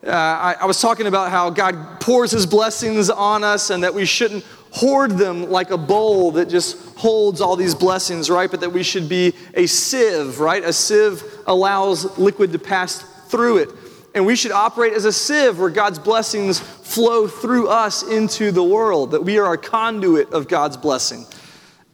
Uh, 0.06 0.10
I, 0.10 0.56
I 0.60 0.64
was 0.66 0.80
talking 0.80 1.06
about 1.06 1.30
how 1.30 1.48
God 1.48 2.00
pours 2.00 2.30
his 2.30 2.44
blessings 2.44 3.08
on 3.08 3.42
us 3.42 3.70
and 3.70 3.82
that 3.82 3.94
we 3.94 4.04
shouldn't 4.04 4.44
hoard 4.72 5.12
them 5.12 5.50
like 5.50 5.70
a 5.70 5.78
bowl 5.78 6.32
that 6.32 6.48
just 6.48 6.96
holds 6.96 7.40
all 7.40 7.56
these 7.56 7.74
blessings, 7.74 8.30
right? 8.30 8.50
But 8.50 8.60
that 8.60 8.72
we 8.72 8.82
should 8.82 9.08
be 9.08 9.34
a 9.54 9.66
sieve, 9.66 10.38
right? 10.38 10.62
A 10.62 10.72
sieve 10.72 11.22
allows 11.46 12.18
liquid 12.18 12.52
to 12.52 12.58
pass 12.58 13.02
through 13.28 13.58
it. 13.58 13.68
And 14.14 14.26
we 14.26 14.36
should 14.36 14.52
operate 14.52 14.92
as 14.92 15.04
a 15.04 15.12
sieve 15.12 15.58
where 15.58 15.70
God's 15.70 15.98
blessings 15.98 16.58
flow 16.58 17.28
through 17.28 17.68
us 17.68 18.02
into 18.02 18.50
the 18.50 18.64
world, 18.64 19.12
that 19.12 19.22
we 19.22 19.38
are 19.38 19.52
a 19.52 19.58
conduit 19.58 20.32
of 20.32 20.48
God's 20.48 20.76
blessing. 20.76 21.26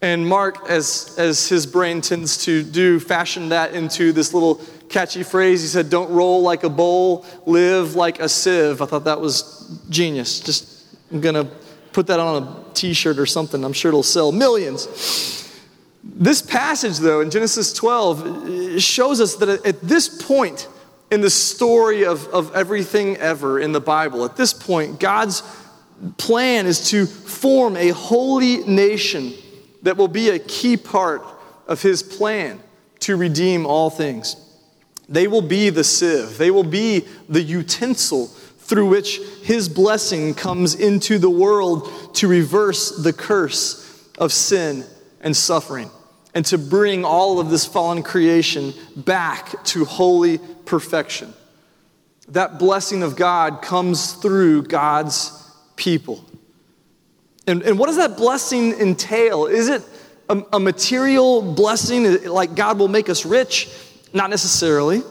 And 0.02 0.26
Mark, 0.26 0.68
as, 0.68 1.14
as 1.18 1.48
his 1.48 1.66
brain 1.66 2.00
tends 2.00 2.44
to 2.44 2.62
do, 2.62 3.00
fashioned 3.00 3.52
that 3.52 3.74
into 3.74 4.12
this 4.12 4.34
little 4.34 4.60
catchy 4.88 5.22
phrase. 5.22 5.62
He 5.62 5.68
said, 5.68 5.90
Don't 5.90 6.10
roll 6.10 6.42
like 6.42 6.64
a 6.64 6.68
bowl, 6.68 7.24
live 7.46 7.94
like 7.94 8.20
a 8.20 8.28
sieve. 8.28 8.82
I 8.82 8.86
thought 8.86 9.04
that 9.04 9.20
was 9.20 9.80
genius. 9.88 10.40
Just, 10.40 10.84
I'm 11.10 11.20
going 11.20 11.34
to 11.34 11.50
put 11.96 12.08
that 12.08 12.20
on 12.20 12.42
a 12.42 12.74
t 12.74 12.92
shirt 12.92 13.18
or 13.18 13.24
something. 13.24 13.64
I'm 13.64 13.72
sure 13.72 13.88
it'll 13.88 14.02
sell 14.02 14.30
millions. 14.30 15.50
This 16.04 16.42
passage, 16.42 16.98
though, 16.98 17.22
in 17.22 17.30
Genesis 17.30 17.72
12, 17.72 18.82
shows 18.82 19.18
us 19.18 19.36
that 19.36 19.64
at 19.64 19.80
this 19.80 20.22
point 20.22 20.68
in 21.10 21.22
the 21.22 21.30
story 21.30 22.04
of, 22.04 22.28
of 22.28 22.54
everything 22.54 23.16
ever 23.16 23.58
in 23.58 23.72
the 23.72 23.80
Bible, 23.80 24.26
at 24.26 24.36
this 24.36 24.52
point, 24.52 25.00
God's 25.00 25.42
plan 26.18 26.66
is 26.66 26.90
to 26.90 27.06
form 27.06 27.78
a 27.78 27.88
holy 27.88 28.58
nation 28.66 29.32
that 29.80 29.96
will 29.96 30.06
be 30.06 30.28
a 30.28 30.38
key 30.38 30.76
part 30.76 31.22
of 31.66 31.80
his 31.80 32.02
plan 32.02 32.60
to 33.00 33.16
redeem 33.16 33.64
all 33.64 33.88
things. 33.88 34.36
They 35.08 35.28
will 35.28 35.40
be 35.40 35.70
the 35.70 35.84
sieve, 35.84 36.36
they 36.36 36.50
will 36.50 36.62
be 36.62 37.06
the 37.30 37.40
utensil 37.40 38.30
through 38.66 38.88
which 38.88 39.20
his 39.42 39.68
blessing 39.68 40.34
comes 40.34 40.74
into 40.74 41.18
the 41.18 41.30
world 41.30 42.14
to 42.16 42.26
reverse 42.26 42.90
the 42.96 43.12
curse 43.12 44.10
of 44.18 44.32
sin 44.32 44.84
and 45.20 45.36
suffering 45.36 45.88
and 46.34 46.44
to 46.44 46.58
bring 46.58 47.04
all 47.04 47.38
of 47.38 47.48
this 47.48 47.64
fallen 47.64 48.02
creation 48.02 48.74
back 48.96 49.62
to 49.64 49.84
holy 49.84 50.38
perfection. 50.64 51.32
That 52.28 52.58
blessing 52.58 53.04
of 53.04 53.14
God 53.14 53.62
comes 53.62 54.14
through 54.14 54.64
God's 54.64 55.32
people. 55.76 56.24
And, 57.46 57.62
and 57.62 57.78
what 57.78 57.86
does 57.86 57.98
that 57.98 58.16
blessing 58.16 58.72
entail? 58.72 59.46
Is 59.46 59.68
it 59.68 59.82
a, 60.28 60.42
a 60.54 60.60
material 60.60 61.40
blessing, 61.40 62.24
like 62.24 62.56
God 62.56 62.80
will 62.80 62.88
make 62.88 63.08
us 63.08 63.24
rich? 63.24 63.68
Not 64.12 64.28
necessarily. 64.28 65.02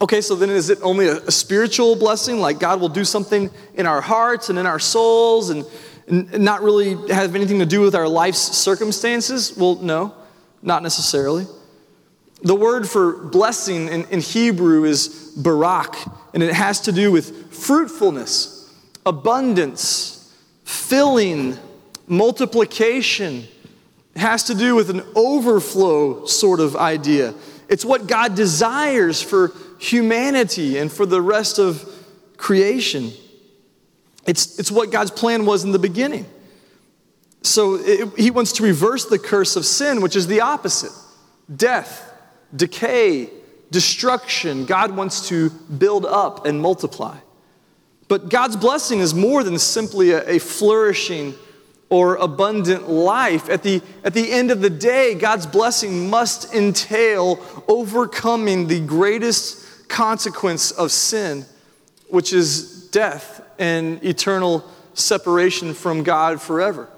Okay, 0.00 0.20
so 0.20 0.36
then 0.36 0.50
is 0.50 0.70
it 0.70 0.78
only 0.82 1.08
a, 1.08 1.16
a, 1.16 1.30
spiritual 1.30 1.96
blessing, 1.96 2.38
like 2.38 2.60
God 2.60 2.80
will 2.80 2.88
do 2.88 3.04
something 3.04 3.50
in 3.74 3.84
our 3.84 4.00
hearts 4.00 4.48
and 4.48 4.56
in 4.56 4.64
our 4.64 4.78
souls 4.78 5.50
and, 5.50 5.66
and 6.06 6.38
not 6.38 6.62
really 6.62 6.94
have 7.12 7.34
anything 7.34 7.58
to 7.58 7.66
do 7.66 7.80
with 7.80 7.96
our 7.96 8.06
life's 8.06 8.38
circumstances? 8.38 9.56
Well, 9.56 9.74
no, 9.76 10.14
not 10.62 10.84
necessarily. 10.84 11.46
The 12.42 12.54
word 12.54 12.88
for 12.88 13.24
blessing 13.24 13.88
in, 13.88 14.04
in 14.04 14.20
Hebrew 14.20 14.84
is 14.84 15.32
barak, 15.36 15.96
and 16.32 16.44
it 16.44 16.54
has 16.54 16.80
to 16.82 16.92
do 16.92 17.10
with 17.10 17.52
fruitfulness, 17.52 18.72
abundance, 19.04 20.32
filling, 20.62 21.58
multiplication. 22.06 23.48
It 24.14 24.20
has 24.20 24.44
to 24.44 24.54
do 24.54 24.76
with 24.76 24.90
an 24.90 25.02
overflow 25.16 26.24
sort 26.26 26.60
of 26.60 26.76
idea. 26.76 27.34
It's 27.68 27.84
what 27.84 28.06
God 28.06 28.36
desires 28.36 29.20
for 29.20 29.52
humanity 29.78 30.78
and 30.78 30.92
for 30.92 31.06
the 31.06 31.20
rest 31.20 31.58
of 31.58 31.88
creation. 32.36 33.12
It's, 34.26 34.58
it's 34.58 34.70
what 34.70 34.90
God's 34.90 35.10
plan 35.10 35.46
was 35.46 35.64
in 35.64 35.72
the 35.72 35.78
beginning. 35.78 36.26
So 37.42 37.76
it, 37.76 38.18
he 38.18 38.30
wants 38.30 38.52
to 38.54 38.62
reverse 38.62 39.06
the 39.06 39.18
curse 39.18 39.56
of 39.56 39.64
sin, 39.64 40.00
which 40.00 40.16
is 40.16 40.26
the 40.26 40.40
opposite 40.40 40.92
death, 41.54 42.12
decay, 42.54 43.30
destruction. 43.70 44.66
God 44.66 44.94
wants 44.94 45.28
to 45.28 45.50
build 45.50 46.04
up 46.04 46.44
and 46.44 46.60
multiply. 46.60 47.16
But 48.08 48.28
God's 48.28 48.56
blessing 48.56 49.00
is 49.00 49.14
more 49.14 49.42
than 49.44 49.58
simply 49.58 50.10
a, 50.10 50.28
a 50.28 50.38
flourishing 50.38 51.34
or 51.90 52.16
abundant 52.16 52.88
life. 52.88 53.48
At 53.48 53.62
the, 53.62 53.82
at 54.04 54.14
the 54.14 54.30
end 54.30 54.50
of 54.50 54.60
the 54.60 54.70
day, 54.70 55.14
God's 55.14 55.46
blessing 55.46 56.10
must 56.10 56.54
entail 56.54 57.38
overcoming 57.66 58.66
the 58.66 58.80
greatest 58.80 59.64
consequence 59.88 60.70
of 60.70 60.92
sin, 60.92 61.44
which 62.08 62.32
is 62.32 62.88
death 62.88 63.42
and 63.58 64.02
eternal 64.04 64.64
separation 64.94 65.74
from 65.74 66.02
God 66.02 66.40
forever. 66.40 66.88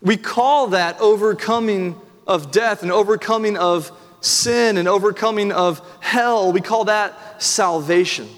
We 0.00 0.16
call 0.16 0.68
that 0.68 1.00
overcoming 1.00 2.00
of 2.26 2.50
death 2.50 2.82
and 2.82 2.90
overcoming 2.90 3.56
of 3.56 3.90
sin 4.20 4.76
and 4.76 4.88
overcoming 4.88 5.52
of 5.52 5.80
hell. 6.00 6.52
We 6.52 6.60
call 6.60 6.84
that 6.86 7.42
salvation, 7.42 8.28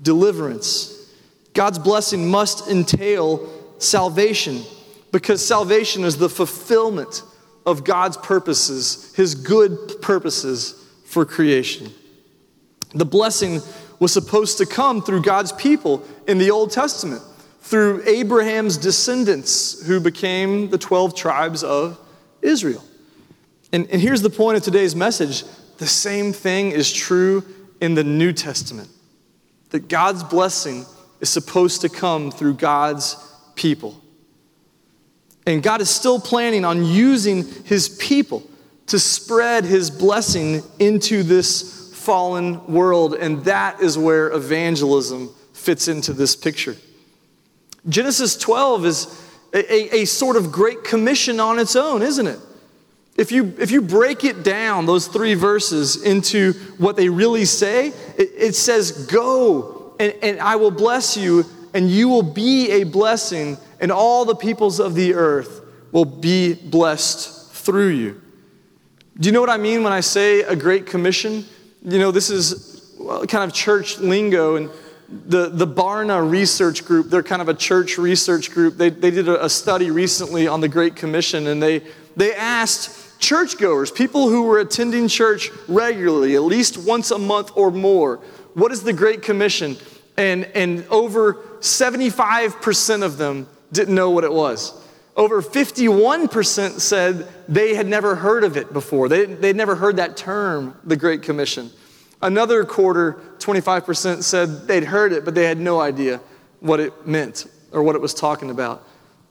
deliverance. 0.00 1.10
God's 1.54 1.78
blessing 1.78 2.30
must 2.30 2.68
entail 2.68 3.50
salvation 3.78 4.62
because 5.10 5.44
salvation 5.44 6.04
is 6.04 6.16
the 6.16 6.28
fulfillment 6.28 7.22
of 7.66 7.84
God's 7.84 8.16
purposes, 8.16 9.12
His 9.14 9.34
good 9.34 10.00
purposes 10.00 10.74
for 11.04 11.24
creation. 11.24 11.92
The 12.94 13.04
blessing 13.04 13.60
was 13.98 14.12
supposed 14.12 14.58
to 14.58 14.66
come 14.66 15.02
through 15.02 15.22
God's 15.22 15.52
people 15.52 16.04
in 16.26 16.38
the 16.38 16.50
Old 16.50 16.70
Testament, 16.70 17.22
through 17.60 18.02
Abraham's 18.06 18.76
descendants 18.76 19.86
who 19.86 20.00
became 20.00 20.70
the 20.70 20.78
12 20.78 21.14
tribes 21.14 21.62
of 21.62 21.98
Israel. 22.42 22.84
And, 23.72 23.88
and 23.90 24.00
here's 24.00 24.22
the 24.22 24.30
point 24.30 24.56
of 24.56 24.62
today's 24.62 24.94
message 24.94 25.44
the 25.78 25.86
same 25.86 26.32
thing 26.32 26.70
is 26.70 26.92
true 26.92 27.44
in 27.80 27.94
the 27.94 28.04
New 28.04 28.32
Testament 28.32 28.88
that 29.70 29.88
God's 29.88 30.22
blessing 30.22 30.84
is 31.20 31.30
supposed 31.30 31.80
to 31.80 31.88
come 31.88 32.30
through 32.30 32.54
God's 32.54 33.16
people. 33.54 33.98
And 35.46 35.62
God 35.62 35.80
is 35.80 35.90
still 35.90 36.20
planning 36.20 36.64
on 36.64 36.84
using 36.84 37.44
his 37.64 37.88
people 37.88 38.48
to 38.86 38.98
spread 38.98 39.64
his 39.64 39.90
blessing 39.90 40.62
into 40.78 41.22
this 41.22 41.81
fallen 42.02 42.66
world. 42.66 43.14
And 43.14 43.44
that 43.44 43.80
is 43.80 43.96
where 43.96 44.30
evangelism 44.30 45.30
fits 45.52 45.88
into 45.88 46.12
this 46.12 46.36
picture. 46.36 46.76
Genesis 47.88 48.36
12 48.36 48.86
is 48.86 49.28
a, 49.52 49.72
a, 49.72 50.02
a, 50.02 50.04
sort 50.04 50.36
of 50.36 50.50
great 50.50 50.84
commission 50.84 51.40
on 51.40 51.58
its 51.58 51.76
own, 51.76 52.02
isn't 52.02 52.26
it? 52.26 52.38
If 53.16 53.30
you, 53.30 53.54
if 53.58 53.70
you 53.70 53.82
break 53.82 54.24
it 54.24 54.42
down, 54.42 54.86
those 54.86 55.06
three 55.06 55.34
verses, 55.34 56.02
into 56.02 56.54
what 56.78 56.96
they 56.96 57.08
really 57.08 57.44
say, 57.44 57.88
it, 57.88 58.30
it 58.36 58.54
says, 58.54 59.06
Go, 59.06 59.94
and, 60.00 60.14
and 60.22 60.40
I 60.40 60.56
will 60.56 60.70
bless 60.70 61.16
you 61.16 61.44
and 61.74 61.90
you 61.90 62.08
will 62.08 62.22
be 62.22 62.70
a 62.70 62.84
blessing, 62.84 63.56
and 63.80 63.90
all 63.90 64.24
the 64.24 64.34
peoples 64.34 64.78
of 64.78 64.94
the 64.94 65.14
earth 65.14 65.62
will 65.90 66.04
be 66.04 66.54
blessed 66.54 67.52
through 67.52 67.88
you. 67.88 68.20
Do 69.18 69.28
you 69.28 69.32
know 69.32 69.40
what 69.40 69.50
I 69.50 69.56
mean 69.56 69.82
when 69.82 69.92
I 69.92 70.00
say 70.00 70.42
a 70.42 70.56
great 70.56 70.86
commission? 70.86 71.44
You 71.84 71.98
know, 71.98 72.12
this 72.12 72.30
is 72.30 72.94
kind 73.26 73.42
of 73.42 73.52
church 73.52 73.98
lingo, 73.98 74.54
and 74.54 74.70
the, 75.26 75.48
the 75.48 75.66
Barna 75.66 76.28
Research 76.28 76.84
Group, 76.84 77.10
they're 77.10 77.24
kind 77.24 77.42
of 77.42 77.48
a 77.48 77.54
church 77.54 77.98
research 77.98 78.52
group. 78.52 78.76
They, 78.76 78.88
they 78.88 79.10
did 79.10 79.28
a, 79.28 79.48
study 79.48 79.90
recently 79.90 80.46
on 80.46 80.60
the 80.60 80.68
Great 80.68 80.94
Commission, 80.94 81.48
and 81.48 81.60
they, 81.60 81.82
they 82.16 82.34
asked 82.34 83.20
churchgoers, 83.20 83.90
people 83.90 84.28
who 84.28 84.44
were 84.44 84.60
attending 84.60 85.08
church 85.08 85.50
regularly, 85.66 86.36
at 86.36 86.42
least 86.42 86.78
once 86.78 87.10
a 87.10 87.18
month 87.18 87.50
or 87.56 87.70
more, 87.70 88.18
what 88.54 88.70
is 88.70 88.82
the 88.82 88.92
Great 88.92 89.22
Commission? 89.22 89.76
And, 90.16 90.44
and 90.54 90.86
over 90.88 91.34
75% 91.60 93.02
of 93.02 93.16
them 93.18 93.48
didn't 93.72 93.94
know 93.94 94.10
what 94.10 94.24
it 94.24 94.32
was. 94.32 94.81
Over 95.14 95.42
51% 95.42 96.80
said 96.80 97.28
they 97.46 97.74
had 97.74 97.86
never 97.86 98.14
heard 98.14 98.44
of 98.44 98.56
it 98.56 98.72
before. 98.72 99.08
They, 99.08 99.26
they'd 99.26 99.56
never 99.56 99.74
heard 99.74 99.96
that 99.96 100.16
term, 100.16 100.76
the 100.84 100.96
Great 100.96 101.22
Commission. 101.22 101.70
Another 102.22 102.64
quarter, 102.64 103.20
25%, 103.38 104.22
said 104.22 104.66
they'd 104.66 104.84
heard 104.84 105.12
it, 105.12 105.24
but 105.24 105.34
they 105.34 105.44
had 105.44 105.58
no 105.58 105.80
idea 105.80 106.20
what 106.60 106.80
it 106.80 107.06
meant 107.06 107.46
or 107.72 107.82
what 107.82 107.94
it 107.94 108.00
was 108.00 108.14
talking 108.14 108.50
about. 108.50 108.86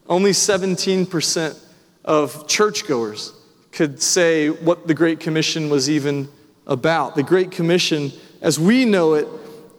Only 0.07 0.31
17% 0.31 1.63
of 2.05 2.47
churchgoers 2.47 3.33
could 3.71 4.01
say 4.01 4.49
what 4.49 4.87
the 4.87 4.93
Great 4.93 5.19
Commission 5.19 5.69
was 5.69 5.89
even 5.89 6.27
about. 6.67 7.15
The 7.15 7.23
Great 7.23 7.49
Commission, 7.51 8.11
as 8.41 8.59
we 8.59 8.85
know 8.85 9.13
it, 9.13 9.27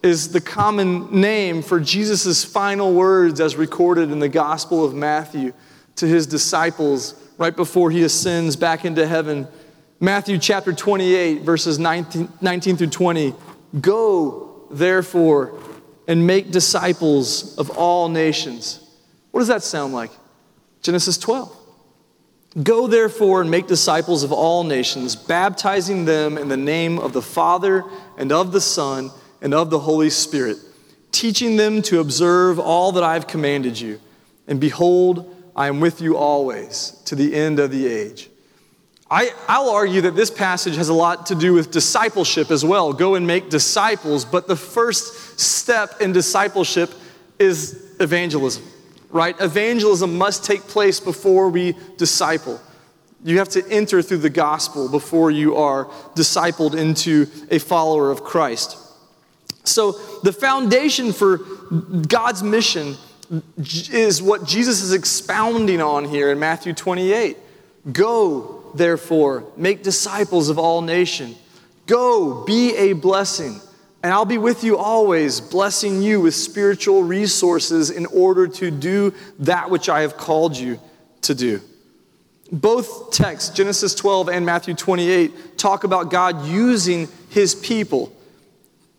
is 0.03 0.33
the 0.33 0.41
common 0.41 1.21
name 1.21 1.63
for 1.63 1.79
Jesus' 1.79 2.45
final 2.45 2.93
words 2.93 3.41
as 3.41 3.55
recorded 3.55 4.11
in 4.11 4.19
the 4.19 4.29
Gospel 4.29 4.85
of 4.85 4.95
Matthew 4.95 5.53
to 6.03 6.09
his 6.09 6.27
disciples 6.27 7.15
right 7.39 7.55
before 7.55 7.89
he 7.89 8.03
ascends 8.03 8.57
back 8.57 8.85
into 8.85 9.07
heaven. 9.07 9.47
Matthew 10.01 10.37
chapter 10.37 10.73
28, 10.73 11.43
verses 11.43 11.79
19, 11.79 12.29
19 12.41 12.77
through 12.77 12.89
20. 12.89 13.33
Go, 13.81 14.67
therefore, 14.69 15.57
and 16.09 16.27
make 16.27 16.51
disciples 16.51 17.57
of 17.57 17.71
all 17.71 18.09
nations. 18.09 18.81
What 19.31 19.43
does 19.43 19.49
that 19.49 19.63
sound 19.63 19.95
like? 19.95 20.11
Genesis 20.83 21.17
12. 21.19 21.57
Go 22.65 22.89
therefore 22.89 23.43
and 23.43 23.51
make 23.51 23.69
disciples 23.69 24.25
of 24.25 24.33
all 24.33 24.65
nations, 24.65 25.15
baptizing 25.15 26.05
them 26.05 26.37
in 26.37 26.49
the 26.49 26.57
name 26.57 26.99
of 26.99 27.13
the 27.13 27.23
Father 27.23 27.85
and 28.19 28.33
of 28.33 28.51
the 28.51 28.61
Son 28.61 29.13
and 29.41 29.55
of 29.55 29.71
the 29.71 29.79
Holy 29.79 30.11
Spirit, 30.11 30.57
teaching 31.13 31.55
them 31.55 31.81
to 31.83 32.01
observe 32.01 32.59
all 32.59 32.91
that 32.91 33.05
I 33.05 33.15
have 33.15 33.29
commanded 33.29 33.79
you. 33.79 34.01
And 34.49 34.59
behold, 34.59 35.32
I 35.55 35.69
am 35.69 35.81
with 35.81 36.01
you 36.01 36.17
always 36.17 37.01
to 37.07 37.15
the 37.15 37.35
end 37.35 37.59
of 37.59 37.71
the 37.71 37.87
age. 37.87 38.29
I, 39.11 39.31
will 39.49 39.71
argue 39.71 40.01
that 40.03 40.17
this 40.17 40.31
passage 40.31 40.77
has 40.77 40.89
a 40.89 40.95
lot 40.95 41.27
to 41.27 41.35
do 41.35 41.53
with 41.53 41.71
discipleship 41.71 42.51
as 42.51 42.65
well. 42.65 42.95
Go 42.95 43.15
and 43.15 43.27
make 43.27 43.51
disciples, 43.51 44.25
but 44.25 44.49
the 44.49 44.57
first 44.57 45.39
step 45.39 46.01
in 46.01 46.13
discipleship 46.13 46.91
is 47.39 47.95
evangelism 48.01 48.65
right? 49.13 49.39
Evangelism 49.41 50.17
must 50.17 50.45
take 50.45 50.63
place 50.63 50.99
before 50.99 51.51
we 51.51 51.77
disciple. 51.99 52.61
You 53.23 53.39
have 53.39 53.51
to 53.51 53.65
enter 53.69 54.03
through 54.03 54.19
the 54.19 54.31
gospel 54.31 54.89
before 54.89 55.31
you 55.31 55.57
are 55.57 55.85
discipled 56.17 56.75
into 56.75 57.29
a 57.51 57.59
follower 57.59 58.11
of 58.11 58.25
Christ. 58.25 58.79
So, 59.65 59.93
the 60.25 60.33
foundation 60.33 61.13
for 61.13 61.37
God's 62.09 62.43
mission 62.43 62.97
is 63.67 64.21
what 64.21 64.45
Jesus 64.47 64.83
is 64.83 64.93
expounding 64.93 65.81
on 65.81 66.05
here 66.05 66.31
in 66.31 66.39
Matthew 66.39 66.73
28. 66.73 67.37
Go, 67.93 68.71
therefore, 68.75 69.45
make 69.57 69.83
disciples 69.83 70.49
of 70.49 70.59
all 70.59 70.83
nations. 70.83 71.37
Go, 71.87 72.45
be 72.45 72.77
a 72.77 72.93
blessing. 72.93 73.61
And 74.03 74.13
I'll 74.13 74.25
be 74.25 74.39
with 74.39 74.65
you 74.65 74.77
always, 74.77 75.41
blessing 75.41 76.03
you 76.03 76.21
with 76.21 76.35
spiritual 76.35 77.03
resources 77.03 77.91
in 77.91 78.07
order 78.07 78.49
to 78.49 78.71
do 78.71 79.15
that 79.41 79.71
which 79.71 79.89
I 79.89 80.03
have 80.03 80.17
called 80.17 80.57
you 80.57 80.81
to 81.23 81.35
do. 81.35 81.61
Both 82.51 83.13
texts, 83.13 83.55
Genesis 83.55 83.95
12 83.95 84.29
and 84.29 84.45
Matthew 84.45 84.75
28, 84.75 85.57
talk 85.57 85.85
about 85.85 86.11
God 86.11 86.45
using 86.47 87.09
his 87.31 87.55
people 87.55 88.13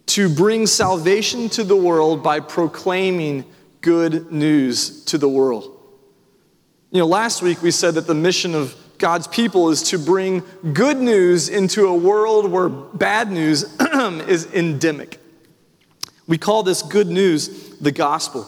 to 0.08 0.28
bring 0.28 0.66
salvation 0.66 1.50
to 1.50 1.64
the 1.64 1.76
world 1.76 2.24
by 2.24 2.40
proclaiming 2.40 3.46
good 3.84 4.32
news 4.32 5.04
to 5.06 5.20
the 5.20 5.30
world. 5.30 5.70
You 6.90 7.00
know, 7.00 7.06
last 7.06 7.44
week 7.44 7.62
we 7.62 7.70
said 7.70 7.94
that 7.96 8.08
the 8.08 8.16
mission 8.16 8.56
of 8.56 8.76
God's 8.98 9.28
people 9.28 9.70
is 9.70 9.84
to 9.84 10.00
bring 10.00 10.42
good 10.72 10.98
news 10.98 11.50
into 11.50 11.88
a 11.88 11.96
world 11.96 12.50
where 12.50 12.70
bad 12.70 13.30
news 13.30 13.64
is 13.82 14.52
endemic. 14.54 15.20
We 16.28 16.38
call 16.38 16.64
this 16.64 16.82
good 16.82 17.08
news 17.08 17.78
the 17.80 17.92
gospel. 17.92 18.48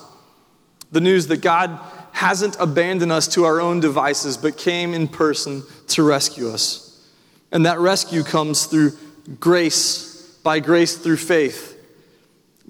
The 0.92 1.02
news 1.02 1.28
that 1.28 1.42
God 1.42 1.78
hasn't 2.14 2.56
abandoned 2.60 3.12
us 3.12 3.28
to 3.30 3.44
our 3.44 3.60
own 3.60 3.82
devices, 3.82 4.38
but 4.38 4.58
came 4.58 4.94
in 4.94 5.10
person 5.10 5.64
to 5.88 6.04
rescue 6.04 6.50
us. 6.50 7.06
And 7.52 7.66
that 7.66 7.80
rescue 7.80 8.24
comes 8.24 8.68
through 8.68 8.94
grace, 9.42 10.38
by 10.44 10.60
grace 10.60 10.96
through 10.98 11.18
faith. 11.18 11.75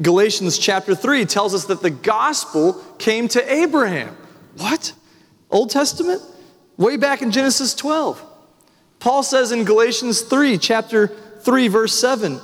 Galatians 0.02 0.58
chapter 0.58 0.94
3 0.94 1.26
tells 1.26 1.54
us 1.54 1.66
that 1.66 1.82
the 1.82 1.90
gospel 1.90 2.74
came 2.98 3.28
to 3.30 3.54
Abraham. 3.54 4.16
What? 4.58 4.94
Old 5.50 5.70
Testament? 5.70 6.22
Way 6.78 6.98
back 6.98 7.22
in 7.22 7.32
Genesis 7.32 7.74
12. 7.74 8.22
Paul 9.00 9.24
says 9.24 9.52
in 9.52 9.64
Galatians 9.64 10.22
3, 10.22 10.58
chapter 10.58 11.08
3, 11.08 11.68
verse 11.70 11.98
7 11.98 12.42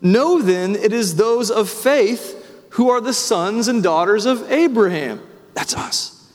Know 0.00 0.40
then 0.42 0.76
it 0.76 0.92
is 0.92 1.16
those 1.16 1.50
of 1.50 1.68
faith 1.68 2.66
who 2.70 2.90
are 2.90 3.00
the 3.00 3.14
sons 3.14 3.68
and 3.68 3.82
daughters 3.82 4.26
of 4.26 4.50
Abraham. 4.52 5.20
That's 5.54 5.76
us. 5.76 6.30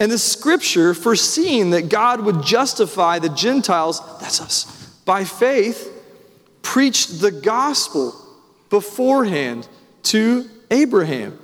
And 0.00 0.10
the 0.10 0.18
scripture, 0.18 0.94
foreseeing 0.94 1.70
that 1.70 1.90
God 1.90 2.22
would 2.22 2.42
justify 2.42 3.18
the 3.18 3.28
Gentiles, 3.28 4.00
that's 4.18 4.40
us, 4.40 4.64
by 5.04 5.24
faith, 5.24 5.92
preached 6.62 7.20
the 7.20 7.30
gospel 7.30 8.14
beforehand 8.70 9.68
to 10.04 10.48
Abraham, 10.70 11.38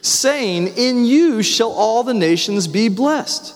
saying, 0.00 0.68
In 0.76 1.04
you 1.04 1.42
shall 1.42 1.70
all 1.70 2.02
the 2.02 2.14
nations 2.14 2.66
be 2.66 2.88
blessed. 2.88 3.54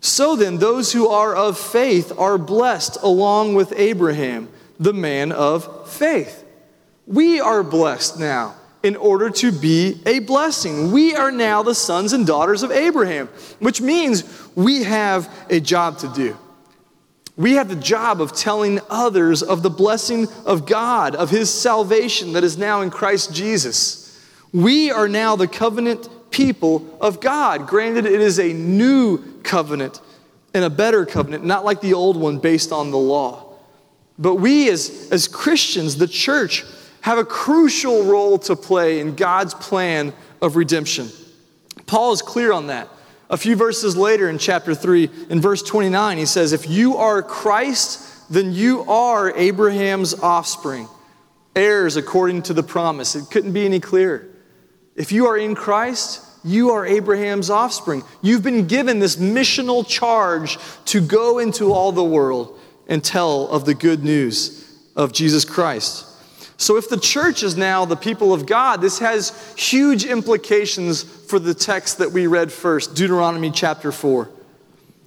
So 0.00 0.36
then, 0.36 0.58
those 0.58 0.92
who 0.92 1.08
are 1.08 1.34
of 1.34 1.58
faith 1.58 2.12
are 2.16 2.38
blessed 2.38 2.98
along 3.02 3.54
with 3.54 3.72
Abraham, 3.76 4.48
the 4.78 4.92
man 4.92 5.32
of 5.32 5.90
faith. 5.90 6.44
We 7.06 7.40
are 7.40 7.62
blessed 7.62 8.18
now 8.18 8.54
in 8.82 8.94
order 8.96 9.30
to 9.30 9.50
be 9.50 10.00
a 10.06 10.20
blessing. 10.20 10.92
We 10.92 11.16
are 11.16 11.32
now 11.32 11.62
the 11.62 11.74
sons 11.74 12.12
and 12.12 12.26
daughters 12.26 12.62
of 12.62 12.70
Abraham, 12.70 13.28
which 13.58 13.80
means 13.80 14.22
we 14.54 14.84
have 14.84 15.28
a 15.50 15.58
job 15.58 15.98
to 15.98 16.08
do. 16.08 16.36
We 17.36 17.54
have 17.54 17.68
the 17.68 17.76
job 17.76 18.20
of 18.22 18.32
telling 18.32 18.80
others 18.88 19.42
of 19.42 19.62
the 19.62 19.70
blessing 19.70 20.26
of 20.46 20.66
God, 20.66 21.14
of 21.14 21.30
his 21.30 21.52
salvation 21.52 22.32
that 22.32 22.44
is 22.44 22.56
now 22.56 22.80
in 22.80 22.90
Christ 22.90 23.34
Jesus. 23.34 24.18
We 24.52 24.90
are 24.90 25.08
now 25.08 25.36
the 25.36 25.48
covenant 25.48 26.08
people 26.30 26.96
of 27.00 27.20
God. 27.20 27.66
Granted, 27.66 28.06
it 28.06 28.20
is 28.20 28.38
a 28.38 28.52
new 28.52 29.18
covenant 29.42 30.00
and 30.54 30.64
a 30.64 30.70
better 30.70 31.04
covenant, 31.04 31.44
not 31.44 31.64
like 31.64 31.82
the 31.82 31.92
old 31.92 32.16
one 32.16 32.38
based 32.38 32.72
on 32.72 32.90
the 32.90 32.98
law. 32.98 33.54
But 34.18 34.36
we, 34.36 34.70
as, 34.70 35.08
as 35.12 35.28
Christians, 35.28 35.96
the 35.96 36.08
church, 36.08 36.64
have 37.02 37.18
a 37.18 37.24
crucial 37.24 38.04
role 38.04 38.38
to 38.38 38.56
play 38.56 39.00
in 39.00 39.14
God's 39.14 39.52
plan 39.52 40.14
of 40.40 40.56
redemption. 40.56 41.10
Paul 41.86 42.12
is 42.12 42.22
clear 42.22 42.52
on 42.52 42.68
that. 42.68 42.88
A 43.28 43.36
few 43.36 43.56
verses 43.56 43.96
later 43.96 44.28
in 44.28 44.38
chapter 44.38 44.74
3, 44.74 45.10
in 45.30 45.40
verse 45.40 45.62
29, 45.62 46.18
he 46.18 46.26
says, 46.26 46.52
If 46.52 46.68
you 46.68 46.96
are 46.96 47.22
Christ, 47.22 48.30
then 48.30 48.52
you 48.52 48.82
are 48.84 49.36
Abraham's 49.36 50.14
offspring, 50.14 50.88
heirs 51.54 51.96
according 51.96 52.42
to 52.42 52.54
the 52.54 52.62
promise. 52.62 53.16
It 53.16 53.30
couldn't 53.30 53.52
be 53.52 53.64
any 53.64 53.80
clearer. 53.80 54.28
If 54.94 55.12
you 55.12 55.26
are 55.26 55.36
in 55.36 55.54
Christ, 55.54 56.22
you 56.44 56.70
are 56.70 56.86
Abraham's 56.86 57.50
offspring. 57.50 58.04
You've 58.22 58.44
been 58.44 58.68
given 58.68 59.00
this 59.00 59.16
missional 59.16 59.86
charge 59.86 60.58
to 60.86 61.00
go 61.00 61.38
into 61.38 61.72
all 61.72 61.90
the 61.90 62.04
world 62.04 62.58
and 62.86 63.02
tell 63.02 63.48
of 63.48 63.64
the 63.64 63.74
good 63.74 64.04
news 64.04 64.64
of 64.94 65.12
Jesus 65.12 65.44
Christ. 65.44 66.06
So, 66.58 66.76
if 66.76 66.88
the 66.88 66.98
church 66.98 67.42
is 67.42 67.56
now 67.56 67.84
the 67.84 67.96
people 67.96 68.32
of 68.32 68.46
God, 68.46 68.80
this 68.80 68.98
has 69.00 69.54
huge 69.56 70.04
implications 70.04 71.02
for 71.02 71.38
the 71.38 71.52
text 71.52 71.98
that 71.98 72.12
we 72.12 72.26
read 72.26 72.50
first, 72.50 72.94
Deuteronomy 72.94 73.50
chapter 73.50 73.92
4. 73.92 74.30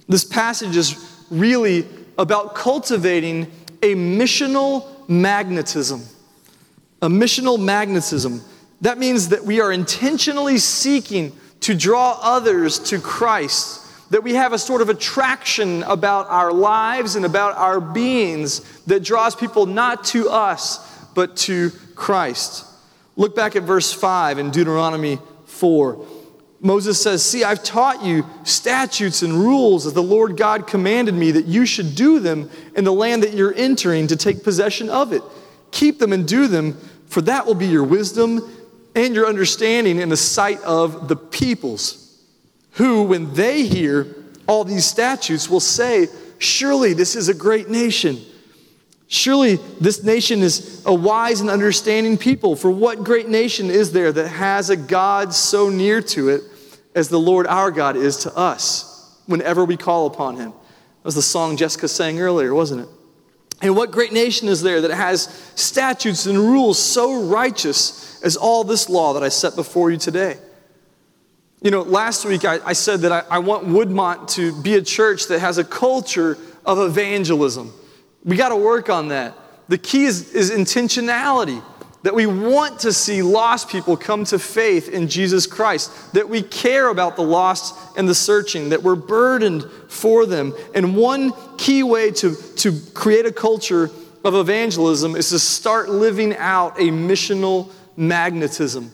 This 0.08 0.24
passage 0.24 0.76
is 0.76 1.24
really 1.30 1.86
about 2.18 2.54
cultivating 2.54 3.50
a 3.82 3.94
missional 3.94 5.08
magnetism. 5.08 6.02
A 7.02 7.08
missional 7.08 7.58
magnetism. 7.58 8.42
That 8.82 8.98
means 8.98 9.30
that 9.30 9.44
we 9.44 9.60
are 9.60 9.72
intentionally 9.72 10.58
seeking 10.58 11.32
to 11.60 11.74
draw 11.74 12.18
others 12.22 12.78
to 12.78 12.98
Christ, 12.98 14.10
that 14.10 14.22
we 14.22 14.34
have 14.34 14.52
a 14.52 14.58
sort 14.58 14.82
of 14.82 14.88
attraction 14.88 15.82
about 15.84 16.28
our 16.28 16.52
lives 16.52 17.16
and 17.16 17.24
about 17.24 17.56
our 17.56 17.80
beings 17.80 18.60
that 18.84 19.02
draws 19.02 19.34
people 19.34 19.66
not 19.66 20.04
to 20.04 20.30
us, 20.30 20.89
but 21.14 21.36
to 21.38 21.70
Christ. 21.94 22.66
Look 23.16 23.34
back 23.36 23.56
at 23.56 23.62
verse 23.64 23.92
5 23.92 24.38
in 24.38 24.50
Deuteronomy 24.50 25.18
4. 25.46 26.06
Moses 26.60 27.02
says, 27.02 27.24
See, 27.24 27.42
I've 27.42 27.62
taught 27.62 28.02
you 28.04 28.26
statutes 28.44 29.22
and 29.22 29.32
rules 29.32 29.86
as 29.86 29.94
the 29.94 30.02
Lord 30.02 30.36
God 30.36 30.66
commanded 30.66 31.14
me 31.14 31.30
that 31.32 31.46
you 31.46 31.64
should 31.64 31.94
do 31.94 32.20
them 32.20 32.50
in 32.76 32.84
the 32.84 32.92
land 32.92 33.22
that 33.22 33.32
you're 33.32 33.54
entering 33.54 34.06
to 34.08 34.16
take 34.16 34.44
possession 34.44 34.90
of 34.90 35.12
it. 35.12 35.22
Keep 35.70 35.98
them 35.98 36.12
and 36.12 36.28
do 36.28 36.46
them, 36.46 36.74
for 37.06 37.22
that 37.22 37.46
will 37.46 37.54
be 37.54 37.66
your 37.66 37.84
wisdom 37.84 38.40
and 38.94 39.14
your 39.14 39.26
understanding 39.26 40.00
in 40.00 40.08
the 40.08 40.16
sight 40.16 40.60
of 40.62 41.08
the 41.08 41.16
peoples, 41.16 42.18
who, 42.72 43.04
when 43.04 43.32
they 43.34 43.62
hear 43.62 44.06
all 44.46 44.64
these 44.64 44.84
statutes, 44.84 45.48
will 45.48 45.60
say, 45.60 46.08
Surely 46.38 46.92
this 46.94 47.16
is 47.16 47.28
a 47.28 47.34
great 47.34 47.68
nation. 47.68 48.18
Surely 49.12 49.56
this 49.80 50.04
nation 50.04 50.38
is 50.40 50.84
a 50.86 50.94
wise 50.94 51.40
and 51.40 51.50
understanding 51.50 52.16
people. 52.16 52.54
For 52.54 52.70
what 52.70 53.02
great 53.02 53.28
nation 53.28 53.68
is 53.68 53.90
there 53.90 54.12
that 54.12 54.28
has 54.28 54.70
a 54.70 54.76
God 54.76 55.34
so 55.34 55.68
near 55.68 56.00
to 56.00 56.28
it 56.28 56.42
as 56.94 57.08
the 57.08 57.18
Lord 57.18 57.48
our 57.48 57.72
God 57.72 57.96
is 57.96 58.18
to 58.18 58.36
us 58.36 59.20
whenever 59.26 59.64
we 59.64 59.76
call 59.76 60.06
upon 60.06 60.36
him? 60.36 60.50
That 60.52 61.04
was 61.04 61.16
the 61.16 61.22
song 61.22 61.56
Jessica 61.56 61.88
sang 61.88 62.20
earlier, 62.20 62.54
wasn't 62.54 62.82
it? 62.82 62.88
And 63.60 63.74
what 63.74 63.90
great 63.90 64.12
nation 64.12 64.46
is 64.46 64.62
there 64.62 64.80
that 64.80 64.92
has 64.92 65.22
statutes 65.56 66.26
and 66.26 66.38
rules 66.38 66.78
so 66.78 67.24
righteous 67.24 68.22
as 68.22 68.36
all 68.36 68.62
this 68.62 68.88
law 68.88 69.14
that 69.14 69.24
I 69.24 69.28
set 69.28 69.56
before 69.56 69.90
you 69.90 69.96
today. 69.96 70.38
You 71.62 71.72
know, 71.72 71.82
last 71.82 72.24
week 72.24 72.44
I, 72.44 72.60
I 72.64 72.74
said 72.74 73.00
that 73.00 73.10
I, 73.10 73.24
I 73.28 73.38
want 73.40 73.66
Woodmont 73.66 74.30
to 74.34 74.54
be 74.62 74.76
a 74.76 74.82
church 74.82 75.26
that 75.26 75.40
has 75.40 75.58
a 75.58 75.64
culture 75.64 76.38
of 76.64 76.78
evangelism. 76.78 77.72
We 78.24 78.36
got 78.36 78.50
to 78.50 78.56
work 78.56 78.90
on 78.90 79.08
that. 79.08 79.34
The 79.68 79.78
key 79.78 80.04
is, 80.04 80.32
is 80.34 80.50
intentionality. 80.50 81.62
that 82.02 82.14
we 82.14 82.26
want 82.26 82.80
to 82.80 82.92
see 82.92 83.22
lost 83.22 83.68
people 83.68 83.96
come 83.96 84.24
to 84.24 84.38
faith 84.38 84.88
in 84.88 85.06
Jesus 85.06 85.46
Christ, 85.46 86.14
that 86.14 86.28
we 86.28 86.42
care 86.42 86.88
about 86.88 87.16
the 87.16 87.22
lost 87.22 87.74
and 87.96 88.08
the 88.08 88.14
searching, 88.14 88.70
that 88.70 88.82
we're 88.82 88.94
burdened 88.94 89.64
for 89.88 90.24
them. 90.24 90.54
And 90.74 90.96
one 90.96 91.32
key 91.58 91.82
way 91.82 92.10
to, 92.12 92.34
to 92.56 92.80
create 92.94 93.26
a 93.26 93.32
culture 93.32 93.90
of 94.24 94.34
evangelism 94.34 95.14
is 95.14 95.28
to 95.30 95.38
start 95.38 95.90
living 95.90 96.34
out 96.36 96.78
a 96.78 96.84
missional 96.84 97.70
magnetism. 97.96 98.90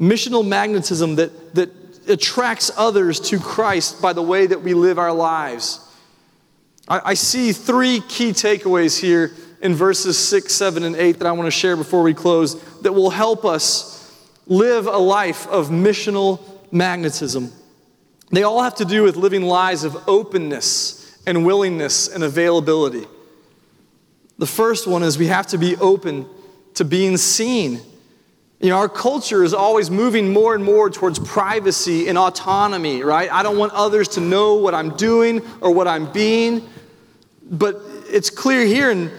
Missional 0.00 0.46
magnetism 0.46 1.16
that, 1.16 1.54
that 1.54 1.70
attracts 2.08 2.70
others 2.76 3.20
to 3.20 3.38
Christ 3.38 4.02
by 4.02 4.12
the 4.12 4.22
way 4.22 4.46
that 4.46 4.62
we 4.62 4.74
live 4.74 4.98
our 4.98 5.12
lives. 5.12 5.84
I, 6.88 7.00
I 7.10 7.14
see 7.14 7.52
three 7.52 8.00
key 8.08 8.30
takeaways 8.30 8.98
here 8.98 9.32
in 9.60 9.74
verses 9.74 10.18
6, 10.18 10.52
7, 10.52 10.82
and 10.82 10.96
8 10.96 11.18
that 11.18 11.26
I 11.26 11.32
want 11.32 11.46
to 11.46 11.50
share 11.50 11.76
before 11.76 12.02
we 12.02 12.14
close 12.14 12.60
that 12.80 12.92
will 12.92 13.10
help 13.10 13.44
us 13.44 13.94
live 14.46 14.86
a 14.86 14.96
life 14.96 15.46
of 15.48 15.68
missional 15.68 16.40
magnetism. 16.72 17.52
They 18.30 18.42
all 18.42 18.62
have 18.62 18.76
to 18.76 18.84
do 18.84 19.02
with 19.02 19.16
living 19.16 19.42
lives 19.42 19.84
of 19.84 19.96
openness 20.08 21.18
and 21.26 21.44
willingness 21.44 22.08
and 22.08 22.22
availability. 22.22 23.06
The 24.38 24.46
first 24.46 24.86
one 24.86 25.02
is 25.02 25.18
we 25.18 25.26
have 25.26 25.48
to 25.48 25.58
be 25.58 25.76
open 25.76 26.26
to 26.74 26.84
being 26.84 27.16
seen. 27.16 27.80
You 28.60 28.70
know, 28.70 28.78
our 28.78 28.88
culture 28.88 29.44
is 29.44 29.54
always 29.54 29.90
moving 29.90 30.32
more 30.32 30.54
and 30.54 30.64
more 30.64 30.90
towards 30.90 31.18
privacy 31.18 32.08
and 32.08 32.16
autonomy, 32.18 33.02
right? 33.02 33.32
I 33.32 33.42
don't 33.42 33.58
want 33.58 33.72
others 33.72 34.08
to 34.08 34.20
know 34.20 34.54
what 34.54 34.74
I'm 34.74 34.96
doing 34.96 35.42
or 35.60 35.72
what 35.72 35.88
I'm 35.88 36.10
being. 36.12 36.68
But 37.50 37.80
it's 38.10 38.30
clear 38.30 38.64
here 38.64 38.90
in 38.90 39.10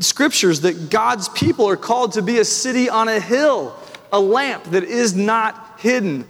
scriptures 0.00 0.62
that 0.62 0.90
God's 0.90 1.28
people 1.30 1.68
are 1.68 1.76
called 1.76 2.12
to 2.12 2.22
be 2.22 2.38
a 2.38 2.44
city 2.44 2.88
on 2.88 3.08
a 3.08 3.20
hill, 3.20 3.76
a 4.12 4.20
lamp 4.20 4.64
that 4.64 4.84
is 4.84 5.14
not 5.14 5.78
hidden. 5.80 6.26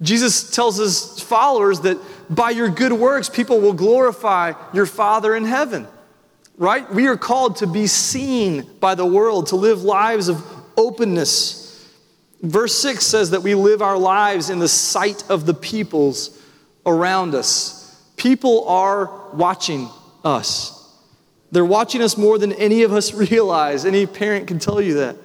Jesus 0.00 0.50
tells 0.50 0.76
his 0.76 1.20
followers 1.20 1.80
that 1.80 1.98
by 2.30 2.50
your 2.50 2.68
good 2.68 2.92
works, 2.92 3.28
people 3.28 3.60
will 3.60 3.72
glorify 3.72 4.52
your 4.72 4.86
Father 4.86 5.34
in 5.34 5.44
heaven. 5.44 5.86
Right? 6.56 6.92
We 6.92 7.06
are 7.06 7.16
called 7.16 7.56
to 7.56 7.66
be 7.66 7.86
seen 7.86 8.68
by 8.80 8.94
the 8.94 9.06
world, 9.06 9.48
to 9.48 9.56
live 9.56 9.82
lives 9.82 10.28
of 10.28 10.44
openness. 10.76 11.64
Verse 12.42 12.76
6 12.78 13.04
says 13.04 13.30
that 13.30 13.42
we 13.42 13.54
live 13.54 13.82
our 13.82 13.98
lives 13.98 14.50
in 14.50 14.58
the 14.58 14.68
sight 14.68 15.28
of 15.28 15.46
the 15.46 15.54
peoples 15.54 16.36
around 16.86 17.34
us. 17.34 18.00
People 18.16 18.68
are 18.68 19.30
watching 19.32 19.88
us. 20.24 20.77
They're 21.50 21.64
watching 21.64 22.02
us 22.02 22.16
more 22.16 22.38
than 22.38 22.52
any 22.52 22.82
of 22.82 22.92
us 22.92 23.14
realize. 23.30 23.84
Any 23.84 24.06
parent 24.06 24.48
can 24.48 24.58
tell 24.58 24.80
you 24.80 24.94
that. 24.94 25.16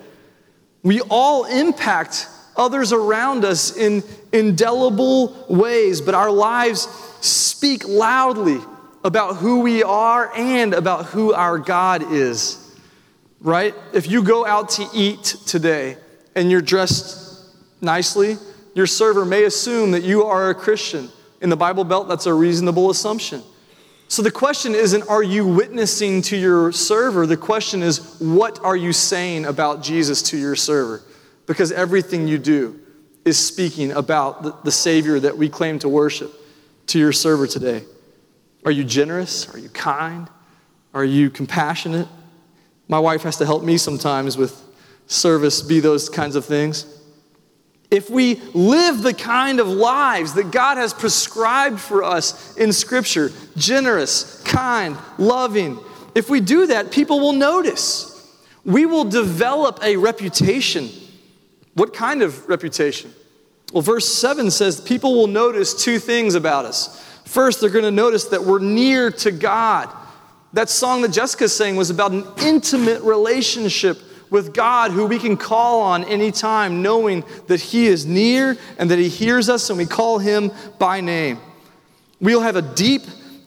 We 0.83 1.01
all 1.01 1.45
impact 1.45 2.27
others 2.55 2.91
around 2.93 3.45
us 3.45 3.75
in 3.75 4.03
indelible 4.31 5.45
ways, 5.49 6.01
but 6.01 6.13
our 6.13 6.31
lives 6.31 6.87
speak 7.21 7.87
loudly 7.87 8.59
about 9.03 9.37
who 9.37 9.61
we 9.61 9.83
are 9.83 10.31
and 10.35 10.73
about 10.73 11.05
who 11.07 11.33
our 11.33 11.57
God 11.57 12.11
is. 12.11 12.59
Right? 13.41 13.75
If 13.93 14.09
you 14.09 14.23
go 14.23 14.45
out 14.45 14.69
to 14.71 14.87
eat 14.93 15.23
today 15.45 15.97
and 16.35 16.49
you're 16.49 16.61
dressed 16.61 17.45
nicely, 17.81 18.37
your 18.73 18.87
server 18.87 19.25
may 19.25 19.43
assume 19.43 19.91
that 19.91 20.03
you 20.03 20.23
are 20.23 20.49
a 20.49 20.55
Christian. 20.55 21.09
In 21.41 21.49
the 21.49 21.57
Bible 21.57 21.83
Belt, 21.83 22.07
that's 22.07 22.25
a 22.25 22.33
reasonable 22.33 22.89
assumption. 22.89 23.43
So 24.13 24.21
the 24.21 24.29
question 24.29 24.75
isn't, 24.75 25.09
are 25.09 25.23
you 25.23 25.43
witnessing 25.43 26.21
to 26.21 26.37
your 26.37 26.71
server? 26.71 27.25
The 27.25 27.35
question 27.35 27.81
is, 27.81 28.15
what 28.19 28.63
are 28.63 28.75
you 28.75 28.93
saying 28.93 29.45
about 29.45 29.81
Jesus 29.81 30.21
to 30.29 30.37
your 30.37 30.55
server? 30.55 31.01
Because 31.47 31.71
everything 31.71 32.27
you 32.27 32.37
do 32.37 32.79
is 33.25 33.39
speaking 33.39 33.91
about 33.91 34.43
the, 34.43 34.55
the 34.65 34.71
Savior 34.71 35.19
that 35.19 35.35
we 35.35 35.49
claim 35.49 35.79
to 35.79 35.89
worship 35.89 36.31
to 36.85 36.99
your 36.99 37.11
server 37.11 37.47
today. 37.47 37.85
Are 38.65 38.71
you 38.71 38.83
generous? 38.83 39.51
Are 39.51 39.57
you 39.57 39.69
kind? 39.69 40.29
Are 40.93 41.03
you 41.03 41.31
compassionate? 41.31 42.07
My 42.87 42.99
wife 42.99 43.23
has 43.23 43.37
to 43.37 43.47
help 43.47 43.63
me 43.63 43.79
sometimes 43.79 44.37
with 44.37 44.61
service, 45.07 45.63
be 45.63 45.79
those 45.79 46.07
kinds 46.07 46.35
of 46.35 46.45
things 46.45 46.85
if 47.93 48.09
we 48.09 48.41
live 48.53 49.01
the 49.01 49.13
kind 49.13 49.59
of 49.59 49.67
lives 49.67 50.33
that 50.33 50.51
God 50.51 50.77
has 50.77 50.93
prescribed 50.93 51.79
for 51.79 52.03
us 52.03 52.57
in 52.57 52.73
Scripture 52.73 53.31
generous, 53.55 54.41
kind, 54.43 54.97
loving 55.17 55.79
if 56.15 56.29
we 56.29 56.39
do 56.41 56.67
that, 56.67 56.91
people 56.91 57.19
will 57.19 57.33
notice. 57.33 58.09
We 58.65 58.85
will 58.85 59.05
develop 59.05 59.79
a 59.83 59.97
reputation. 59.97 60.89
What 61.73 61.93
kind 61.93 62.21
of 62.21 62.47
reputation? 62.47 63.11
Well, 63.71 63.81
verse 63.81 64.07
7 64.07 64.51
says 64.51 64.79
people 64.79 65.15
will 65.15 65.27
notice 65.27 65.73
two 65.73 65.97
things 65.99 66.35
about 66.35 66.65
us. 66.65 66.99
First, 67.25 67.61
they're 67.61 67.69
going 67.69 67.85
to 67.85 67.91
notice 67.91 68.25
that 68.25 68.43
we're 68.43 68.59
near 68.59 69.09
to 69.11 69.31
God. 69.31 69.89
That 70.53 70.69
song 70.69 71.01
that 71.01 71.11
Jessica 71.11 71.49
sang 71.49 71.75
was 71.75 71.89
about 71.89 72.11
an 72.11 72.25
intimate 72.37 73.01
relationship 73.01 73.99
with 74.33 74.51
God 74.51 74.89
who 74.89 75.05
we 75.05 75.19
can 75.19 75.37
call 75.37 75.81
on 75.81 76.03
anytime, 76.05 76.81
knowing 76.81 77.23
that 77.45 77.61
He 77.61 77.85
is 77.85 78.07
near 78.07 78.57
and 78.79 78.89
that 78.89 78.97
He 78.97 79.07
hears 79.07 79.47
us 79.47 79.69
and 79.69 79.77
we 79.77 79.85
call 79.85 80.17
Him 80.17 80.51
by 80.79 81.01
name. 81.01 81.39
We'll 82.19 82.41
have 82.41 82.55
a 82.55 82.61
deep 82.63 83.03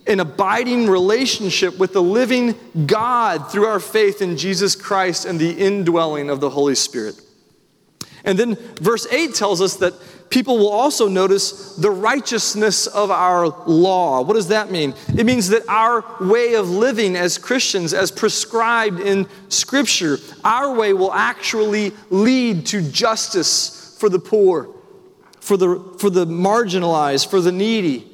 and 0.06 0.20
abiding 0.20 0.86
relationship 0.86 1.76
with 1.76 1.92
the 1.92 2.02
living 2.02 2.54
God 2.86 3.50
through 3.50 3.66
our 3.66 3.80
faith 3.80 4.22
in 4.22 4.36
Jesus 4.36 4.76
Christ 4.76 5.24
and 5.24 5.40
the 5.40 5.50
indwelling 5.50 6.30
of 6.30 6.40
the 6.40 6.50
Holy 6.50 6.76
Spirit. 6.76 7.20
And 8.24 8.38
then 8.38 8.54
verse 8.80 9.08
8 9.10 9.34
tells 9.34 9.60
us 9.60 9.76
that 9.76 9.94
people 10.30 10.58
will 10.58 10.70
also 10.70 11.08
notice 11.08 11.74
the 11.76 11.90
righteousness 11.90 12.86
of 12.86 13.10
our 13.10 13.48
law. 13.66 14.22
What 14.22 14.34
does 14.34 14.48
that 14.48 14.70
mean? 14.70 14.94
It 15.16 15.24
means 15.24 15.48
that 15.48 15.68
our 15.68 16.04
way 16.20 16.54
of 16.54 16.68
living 16.68 17.16
as 17.16 17.38
Christians, 17.38 17.94
as 17.94 18.10
prescribed 18.10 19.00
in 19.00 19.28
Scripture, 19.48 20.18
our 20.44 20.74
way 20.74 20.92
will 20.92 21.12
actually 21.12 21.92
lead 22.10 22.66
to 22.66 22.82
justice 22.90 23.96
for 23.98 24.08
the 24.08 24.18
poor, 24.18 24.74
for 25.40 25.56
the, 25.56 25.96
for 25.98 26.10
the 26.10 26.26
marginalized, 26.26 27.30
for 27.30 27.40
the 27.40 27.52
needy. 27.52 28.06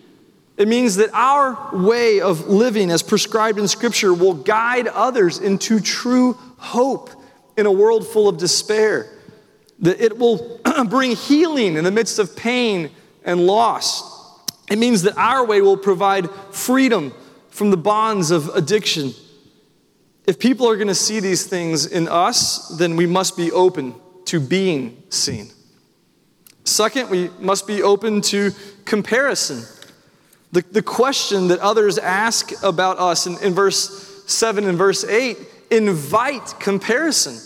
It 0.56 0.68
means 0.68 0.96
that 0.96 1.10
our 1.12 1.76
way 1.76 2.20
of 2.20 2.46
living 2.46 2.90
as 2.90 3.02
prescribed 3.02 3.58
in 3.58 3.66
Scripture 3.66 4.12
will 4.12 4.34
guide 4.34 4.86
others 4.86 5.38
into 5.38 5.80
true 5.80 6.34
hope 6.58 7.10
in 7.56 7.66
a 7.66 7.72
world 7.72 8.06
full 8.06 8.28
of 8.28 8.36
despair 8.36 9.10
that 9.82 10.00
it 10.00 10.16
will 10.16 10.60
bring 10.88 11.16
healing 11.16 11.76
in 11.76 11.84
the 11.84 11.90
midst 11.90 12.18
of 12.18 12.36
pain 12.36 12.90
and 13.24 13.46
loss. 13.46 14.10
It 14.70 14.78
means 14.78 15.02
that 15.02 15.16
our 15.16 15.44
way 15.44 15.60
will 15.60 15.76
provide 15.76 16.30
freedom 16.50 17.12
from 17.50 17.70
the 17.70 17.76
bonds 17.76 18.30
of 18.30 18.48
addiction. 18.48 19.12
If 20.26 20.38
people 20.38 20.68
are 20.68 20.76
going 20.76 20.88
to 20.88 20.94
see 20.94 21.20
these 21.20 21.46
things 21.46 21.86
in 21.86 22.08
us, 22.08 22.68
then 22.78 22.96
we 22.96 23.06
must 23.06 23.36
be 23.36 23.50
open 23.52 23.94
to 24.26 24.40
being 24.40 25.02
seen. 25.10 25.50
Second, 26.64 27.10
we 27.10 27.28
must 27.40 27.66
be 27.66 27.82
open 27.82 28.20
to 28.22 28.52
comparison. 28.84 29.64
The, 30.52 30.62
the 30.70 30.82
question 30.82 31.48
that 31.48 31.58
others 31.58 31.98
ask 31.98 32.52
about 32.62 32.98
us 32.98 33.26
in, 33.26 33.36
in 33.42 33.52
verse 33.52 34.22
7 34.26 34.64
and 34.64 34.78
verse 34.78 35.04
8 35.04 35.36
invite 35.70 36.54
comparison. 36.60 37.38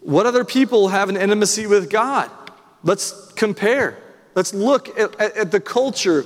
What 0.00 0.26
other 0.26 0.44
people 0.44 0.88
have 0.88 1.08
an 1.08 1.16
intimacy 1.16 1.66
with 1.66 1.90
God? 1.90 2.30
Let's 2.82 3.32
compare. 3.32 3.96
Let's 4.34 4.54
look 4.54 4.98
at, 4.98 5.20
at, 5.20 5.36
at, 5.36 5.50
the 5.50 5.60
culture, 5.60 6.22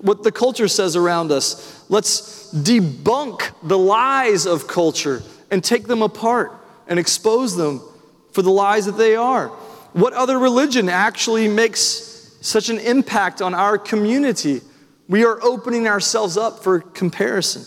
what 0.00 0.22
the 0.22 0.32
culture 0.32 0.68
says 0.68 0.96
around 0.96 1.32
us. 1.32 1.84
Let's 1.88 2.52
debunk 2.54 3.50
the 3.62 3.78
lies 3.78 4.46
of 4.46 4.66
culture 4.68 5.22
and 5.50 5.62
take 5.62 5.86
them 5.86 6.02
apart 6.02 6.52
and 6.86 6.98
expose 6.98 7.56
them 7.56 7.82
for 8.32 8.42
the 8.42 8.50
lies 8.50 8.86
that 8.86 8.96
they 8.96 9.16
are. 9.16 9.48
What 9.92 10.12
other 10.12 10.38
religion 10.38 10.88
actually 10.88 11.48
makes 11.48 12.36
such 12.40 12.68
an 12.68 12.78
impact 12.78 13.42
on 13.42 13.54
our 13.54 13.76
community? 13.78 14.60
We 15.08 15.24
are 15.24 15.42
opening 15.42 15.88
ourselves 15.88 16.36
up 16.36 16.62
for 16.62 16.80
comparison. 16.80 17.64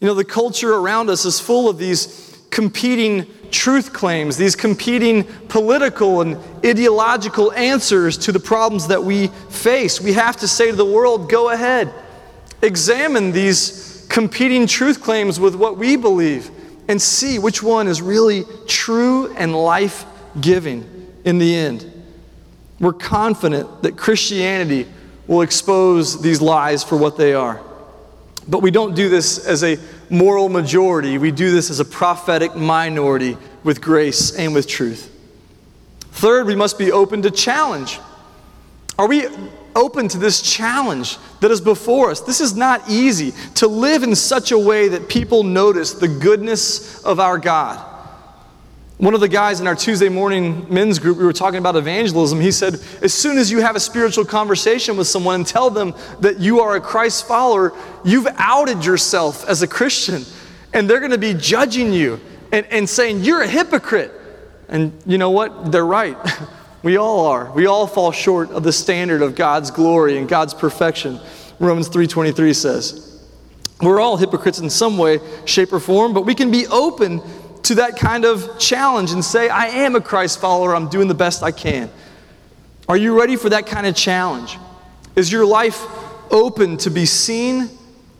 You 0.00 0.06
know, 0.06 0.14
the 0.14 0.24
culture 0.24 0.74
around 0.74 1.10
us 1.10 1.24
is 1.24 1.40
full 1.40 1.68
of 1.68 1.78
these 1.78 2.31
competing 2.52 3.26
truth 3.50 3.92
claims, 3.92 4.36
these 4.36 4.54
competing 4.54 5.24
political 5.48 6.20
and 6.20 6.36
ideological 6.64 7.50
answers 7.52 8.16
to 8.18 8.30
the 8.30 8.38
problems 8.38 8.86
that 8.88 9.02
we 9.02 9.26
face. 9.48 10.00
We 10.00 10.12
have 10.12 10.36
to 10.36 10.48
say 10.48 10.70
to 10.70 10.76
the 10.76 10.84
world, 10.84 11.28
go 11.28 11.50
ahead, 11.50 11.92
examine 12.60 13.32
these 13.32 14.06
competing 14.08 14.66
truth 14.66 15.02
claims 15.02 15.40
with 15.40 15.54
what 15.54 15.78
we 15.78 15.96
believe 15.96 16.50
and 16.88 17.00
see 17.00 17.38
which 17.38 17.62
one 17.62 17.88
is 17.88 18.02
really 18.02 18.44
true 18.66 19.34
and 19.34 19.54
life 19.54 20.04
giving 20.40 21.08
in 21.24 21.38
the 21.38 21.54
end. 21.56 21.90
We're 22.78 22.92
confident 22.92 23.82
that 23.82 23.96
Christianity 23.96 24.86
will 25.26 25.40
expose 25.40 26.20
these 26.20 26.42
lies 26.42 26.84
for 26.84 26.96
what 26.96 27.16
they 27.16 27.32
are. 27.32 27.60
But 28.46 28.60
we 28.60 28.70
don't 28.70 28.94
do 28.94 29.08
this 29.08 29.46
as 29.46 29.62
a 29.62 29.78
moral 30.10 30.48
majority. 30.48 31.18
We 31.18 31.30
do 31.30 31.50
this 31.50 31.70
as 31.70 31.80
a 31.80 31.84
prophetic 31.84 32.54
minority 32.56 33.36
with 33.64 33.80
grace 33.80 34.34
and 34.34 34.54
with 34.54 34.66
truth. 34.66 35.10
Third, 36.12 36.46
we 36.46 36.54
must 36.54 36.78
be 36.78 36.92
open 36.92 37.22
to 37.22 37.30
challenge. 37.30 37.98
Are 38.98 39.08
we 39.08 39.26
open 39.74 40.08
to 40.08 40.18
this 40.18 40.42
challenge 40.42 41.18
that 41.40 41.50
is 41.50 41.60
before 41.60 42.10
us? 42.10 42.20
This 42.20 42.40
is 42.40 42.54
not 42.54 42.88
easy 42.88 43.32
to 43.54 43.66
live 43.66 44.02
in 44.02 44.14
such 44.14 44.52
a 44.52 44.58
way 44.58 44.88
that 44.88 45.08
people 45.08 45.42
notice 45.42 45.92
the 45.92 46.08
goodness 46.08 47.02
of 47.02 47.18
our 47.18 47.38
God. 47.38 47.91
One 49.02 49.14
of 49.14 49.20
the 49.20 49.26
guys 49.26 49.58
in 49.58 49.66
our 49.66 49.74
Tuesday 49.74 50.08
morning 50.08 50.64
men's 50.72 51.00
group, 51.00 51.18
we 51.18 51.24
were 51.24 51.32
talking 51.32 51.58
about 51.58 51.74
evangelism. 51.74 52.38
He 52.38 52.52
said, 52.52 52.74
As 53.02 53.12
soon 53.12 53.36
as 53.36 53.50
you 53.50 53.58
have 53.58 53.74
a 53.74 53.80
spiritual 53.80 54.24
conversation 54.24 54.96
with 54.96 55.08
someone 55.08 55.34
and 55.34 55.44
tell 55.44 55.70
them 55.70 55.92
that 56.20 56.38
you 56.38 56.60
are 56.60 56.76
a 56.76 56.80
Christ 56.80 57.26
follower, 57.26 57.72
you've 58.04 58.28
outed 58.36 58.84
yourself 58.84 59.44
as 59.48 59.60
a 59.60 59.66
Christian. 59.66 60.22
And 60.72 60.88
they're 60.88 61.00
going 61.00 61.10
to 61.10 61.18
be 61.18 61.34
judging 61.34 61.92
you 61.92 62.20
and, 62.52 62.64
and 62.66 62.88
saying, 62.88 63.24
You're 63.24 63.42
a 63.42 63.48
hypocrite. 63.48 64.12
And 64.68 64.92
you 65.04 65.18
know 65.18 65.30
what? 65.30 65.72
They're 65.72 65.84
right. 65.84 66.16
We 66.84 66.96
all 66.96 67.26
are. 67.26 67.52
We 67.52 67.66
all 67.66 67.86
fall 67.86 68.10
short 68.10 68.50
of 68.50 68.64
the 68.64 68.72
standard 68.72 69.22
of 69.22 69.36
God's 69.36 69.70
glory 69.70 70.18
and 70.18 70.28
God's 70.28 70.52
perfection. 70.52 71.20
Romans 71.60 71.88
3:23 71.88 72.56
says. 72.56 73.08
We're 73.80 74.00
all 74.00 74.16
hypocrites 74.16 74.60
in 74.60 74.70
some 74.70 74.96
way, 74.96 75.18
shape 75.44 75.72
or 75.72 75.80
form, 75.80 76.12
but 76.12 76.24
we 76.24 76.36
can 76.36 76.52
be 76.52 76.68
open 76.68 77.20
to 77.64 77.76
that 77.76 77.96
kind 77.96 78.24
of 78.24 78.58
challenge 78.58 79.12
and 79.12 79.24
say, 79.24 79.48
I 79.48 79.66
am 79.66 79.94
a 79.94 80.00
Christ 80.00 80.40
follower, 80.40 80.74
I'm 80.74 80.88
doing 80.88 81.08
the 81.08 81.14
best 81.14 81.42
I 81.42 81.52
can. 81.52 81.90
Are 82.88 82.96
you 82.96 83.18
ready 83.18 83.36
for 83.36 83.48
that 83.50 83.66
kind 83.66 83.86
of 83.86 83.94
challenge? 83.94 84.58
Is 85.14 85.30
your 85.30 85.46
life 85.46 85.84
open 86.30 86.76
to 86.78 86.90
be 86.90 87.06
seen 87.06 87.70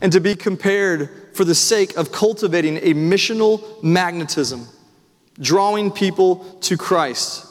and 0.01 0.11
to 0.11 0.19
be 0.19 0.35
compared 0.35 1.09
for 1.33 1.43
the 1.43 1.55
sake 1.55 1.97
of 1.97 2.11
cultivating 2.11 2.77
a 2.77 2.93
missional 2.93 3.81
magnetism, 3.83 4.67
drawing 5.39 5.91
people 5.91 6.45
to 6.61 6.77
Christ? 6.77 7.47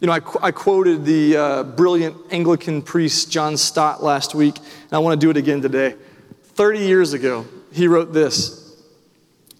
You 0.00 0.08
know, 0.08 0.14
I, 0.14 0.48
I 0.48 0.50
quoted 0.50 1.04
the 1.04 1.36
uh, 1.36 1.62
brilliant 1.62 2.16
Anglican 2.30 2.82
priest 2.82 3.30
John 3.30 3.56
Stott 3.56 4.02
last 4.02 4.34
week, 4.34 4.56
and 4.58 4.92
I 4.92 4.98
want 4.98 5.20
to 5.20 5.24
do 5.24 5.30
it 5.30 5.36
again 5.36 5.62
today. 5.62 5.94
30 6.42 6.80
years 6.80 7.12
ago, 7.12 7.46
he 7.72 7.86
wrote 7.86 8.12
this 8.12 8.63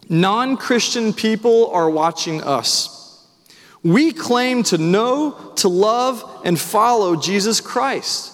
Non 0.08 0.56
Christian 0.56 1.12
people 1.12 1.70
are 1.70 1.88
watching 1.88 2.42
us. 2.42 3.26
We 3.82 4.12
claim 4.12 4.62
to 4.64 4.78
know, 4.78 5.52
to 5.56 5.68
love, 5.68 6.42
and 6.44 6.58
follow 6.58 7.16
Jesus 7.16 7.60
Christ. 7.60 8.32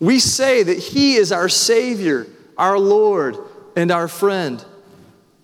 We 0.00 0.18
say 0.18 0.62
that 0.62 0.78
He 0.78 1.14
is 1.14 1.32
our 1.32 1.48
Savior, 1.48 2.26
our 2.56 2.78
Lord, 2.78 3.36
and 3.76 3.90
our 3.90 4.08
friend. 4.08 4.64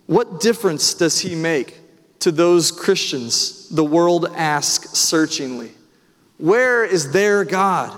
What 0.06 0.40
difference 0.40 0.94
does 0.94 1.20
He 1.20 1.34
make 1.34 1.78
to 2.20 2.32
those 2.32 2.70
Christians? 2.72 3.68
The 3.68 3.84
world 3.84 4.26
asks 4.34 4.98
searchingly. 4.98 5.72
Where 6.38 6.84
is 6.84 7.12
their 7.12 7.44
God? 7.44 7.96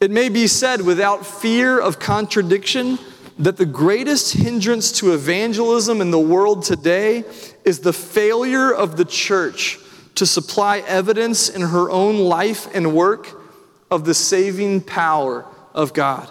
It 0.00 0.10
may 0.10 0.28
be 0.28 0.46
said 0.46 0.80
without 0.80 1.24
fear 1.24 1.78
of 1.78 1.98
contradiction 1.98 2.98
that 3.38 3.56
the 3.56 3.66
greatest 3.66 4.34
hindrance 4.34 4.92
to 4.92 5.12
evangelism 5.12 6.00
in 6.00 6.10
the 6.10 6.20
world 6.20 6.62
today 6.62 7.24
is 7.64 7.80
the 7.80 7.92
failure 7.92 8.72
of 8.72 8.96
the 8.96 9.04
church 9.04 9.78
to 10.14 10.26
supply 10.26 10.78
evidence 10.80 11.48
in 11.48 11.60
her 11.60 11.90
own 11.90 12.18
life 12.18 12.72
and 12.74 12.94
work 12.94 13.40
of 13.90 14.04
the 14.04 14.14
saving 14.14 14.80
power 14.80 15.44
of 15.74 15.92
God. 15.92 16.30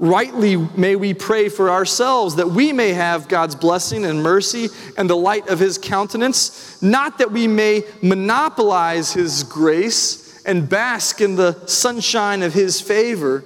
Rightly 0.00 0.56
may 0.56 0.94
we 0.96 1.14
pray 1.14 1.48
for 1.48 1.70
ourselves 1.70 2.36
that 2.36 2.48
we 2.48 2.72
may 2.72 2.92
have 2.92 3.28
God's 3.28 3.56
blessing 3.56 4.04
and 4.04 4.22
mercy 4.22 4.68
and 4.96 5.10
the 5.10 5.16
light 5.16 5.48
of 5.48 5.58
His 5.58 5.78
countenance, 5.78 6.80
not 6.80 7.18
that 7.18 7.32
we 7.32 7.48
may 7.48 7.84
monopolize 8.02 9.12
His 9.12 9.42
grace 9.42 10.40
and 10.44 10.68
bask 10.68 11.20
in 11.20 11.36
the 11.36 11.66
sunshine 11.66 12.42
of 12.42 12.54
His 12.54 12.80
favor, 12.80 13.44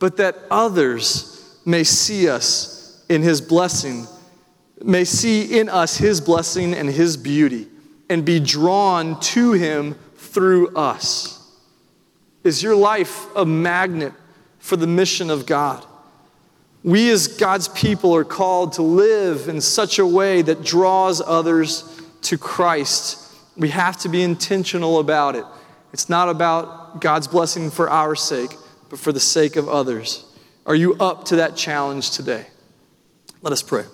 but 0.00 0.16
that 0.16 0.36
others 0.50 1.33
may 1.64 1.84
see 1.84 2.28
us 2.28 3.04
in 3.08 3.22
his 3.22 3.40
blessing, 3.40 4.06
may 4.82 5.04
see 5.04 5.58
in 5.58 5.68
us 5.68 5.96
his 5.96 6.20
blessing 6.20 6.74
and 6.74 6.88
his 6.88 7.16
beauty, 7.16 7.68
and 8.08 8.24
be 8.24 8.40
drawn 8.40 9.18
to 9.20 9.52
him 9.52 9.94
through 10.16 10.74
us. 10.76 11.40
Is 12.42 12.62
your 12.62 12.76
life 12.76 13.26
a 13.34 13.46
magnet 13.46 14.12
for 14.58 14.76
the 14.76 14.86
mission 14.86 15.30
of 15.30 15.46
God? 15.46 15.84
We, 16.82 17.10
as 17.10 17.28
God's 17.28 17.68
people, 17.68 18.14
are 18.14 18.24
called 18.24 18.74
to 18.74 18.82
live 18.82 19.48
in 19.48 19.62
such 19.62 19.98
a 19.98 20.06
way 20.06 20.42
that 20.42 20.62
draws 20.62 21.22
others 21.22 22.02
to 22.22 22.36
Christ. 22.36 23.34
We 23.56 23.70
have 23.70 23.96
to 23.98 24.10
be 24.10 24.22
intentional 24.22 24.98
about 24.98 25.34
it. 25.34 25.46
It's 25.94 26.10
not 26.10 26.28
about 26.28 27.00
God's 27.00 27.26
blessing 27.26 27.70
for 27.70 27.88
our 27.88 28.14
sake, 28.14 28.50
but 28.90 28.98
for 28.98 29.12
the 29.12 29.20
sake 29.20 29.56
of 29.56 29.68
others. 29.68 30.26
Are 30.66 30.74
you 30.74 30.94
up 30.94 31.26
to 31.26 31.36
that 31.36 31.56
challenge 31.56 32.12
today? 32.12 32.46
Let 33.42 33.52
us 33.52 33.62
pray. 33.62 33.84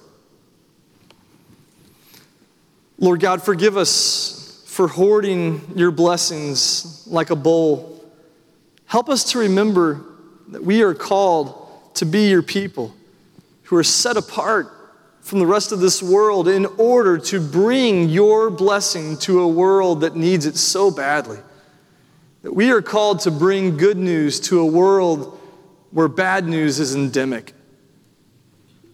Lord 2.99 3.19
God, 3.19 3.43
forgive 3.43 3.77
us 3.77 4.63
for 4.67 4.87
hoarding 4.87 5.63
your 5.75 5.91
blessings 5.91 7.07
like 7.09 7.31
a 7.31 7.37
bowl. 7.37 8.05
Help 8.87 9.09
us 9.09 9.33
to 9.33 9.39
remember 9.39 10.05
that 10.49 10.63
we 10.63 10.83
are 10.83 10.95
called 10.95 11.95
to 11.95 12.05
be 12.05 12.29
your 12.29 12.43
people 12.43 12.95
who 13.65 13.77
are 13.77 13.83
set 13.83 14.17
apart 14.17 14.69
from 15.23 15.39
the 15.39 15.47
rest 15.47 15.73
of 15.73 15.81
this 15.81 16.03
world 16.03 16.47
in 16.47 16.67
order 16.67 17.19
to 17.19 17.41
bring 17.41 18.09
your 18.09 18.51
blessing 18.51 19.17
to 19.17 19.41
a 19.41 19.49
world 19.49 20.03
that 20.03 20.15
needs 20.15 20.47
it 20.47 20.57
so 20.57 20.91
badly. 20.91 21.39
That 22.43 22.55
we 22.55 22.71
are 22.71 22.83
called 22.83 23.21
to 23.21 23.31
bring 23.31 23.77
good 23.77 23.97
news 23.97 24.41
to 24.41 24.61
a 24.61 24.67
world 24.67 25.40
where 25.91 26.09
bad 26.09 26.47
news 26.47 26.79
is 26.81 26.95
endemic. 26.95 27.53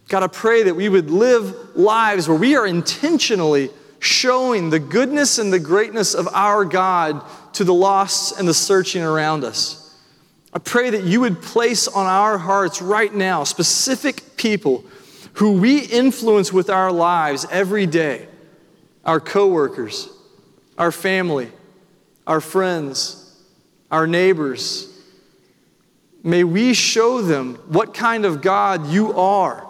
God, 0.09 0.23
I 0.23 0.29
pray 0.29 0.65
that 0.65 0.77
we 0.77 0.89
would 0.89 1.11
live 1.11 1.77
lives 1.77 2.29
where 2.29 2.39
we 2.39 2.57
are 2.57 2.67
intentionally 2.67 3.71
showing 3.99 4.71
the 4.71 4.79
goodness 4.79 5.39
and 5.39 5.53
the 5.53 5.59
greatness 5.59 6.15
of 6.15 6.29
our 6.29 6.65
God 6.65 7.25
to 7.55 7.65
the 7.65 7.75
lost 7.75 8.39
and 8.39 8.47
the 8.47 8.55
searching 8.55 9.03
around 9.03 9.43
us. 9.43 9.83
I 10.53 10.59
pray 10.59 10.91
that 10.91 11.05
you 11.05 11.21
would 11.21 11.43
place 11.43 11.89
on 11.89 12.07
our 12.07 12.39
hearts 12.39 12.81
right 12.81 13.13
now 13.13 13.45
specific 13.45 14.37
people 14.37 14.85
who 15.35 15.53
we 15.53 15.81
influence 15.81 16.53
with 16.53 16.71
our 16.71 16.93
lives 16.93 17.47
every 17.51 17.87
day 17.87 18.29
our 19.05 19.21
coworkers, 19.21 20.09
our 20.77 20.91
family, 20.91 21.49
our 22.27 22.41
friends, 22.41 23.41
our 23.91 24.07
neighbors, 24.07 24.93
May 26.27 26.43
we 26.43 26.75
show 26.75 27.23
them 27.23 27.55
what 27.69 27.95
kind 27.95 28.25
of 28.25 28.43
God 28.43 28.89
you 28.89 29.13
are 29.13 29.65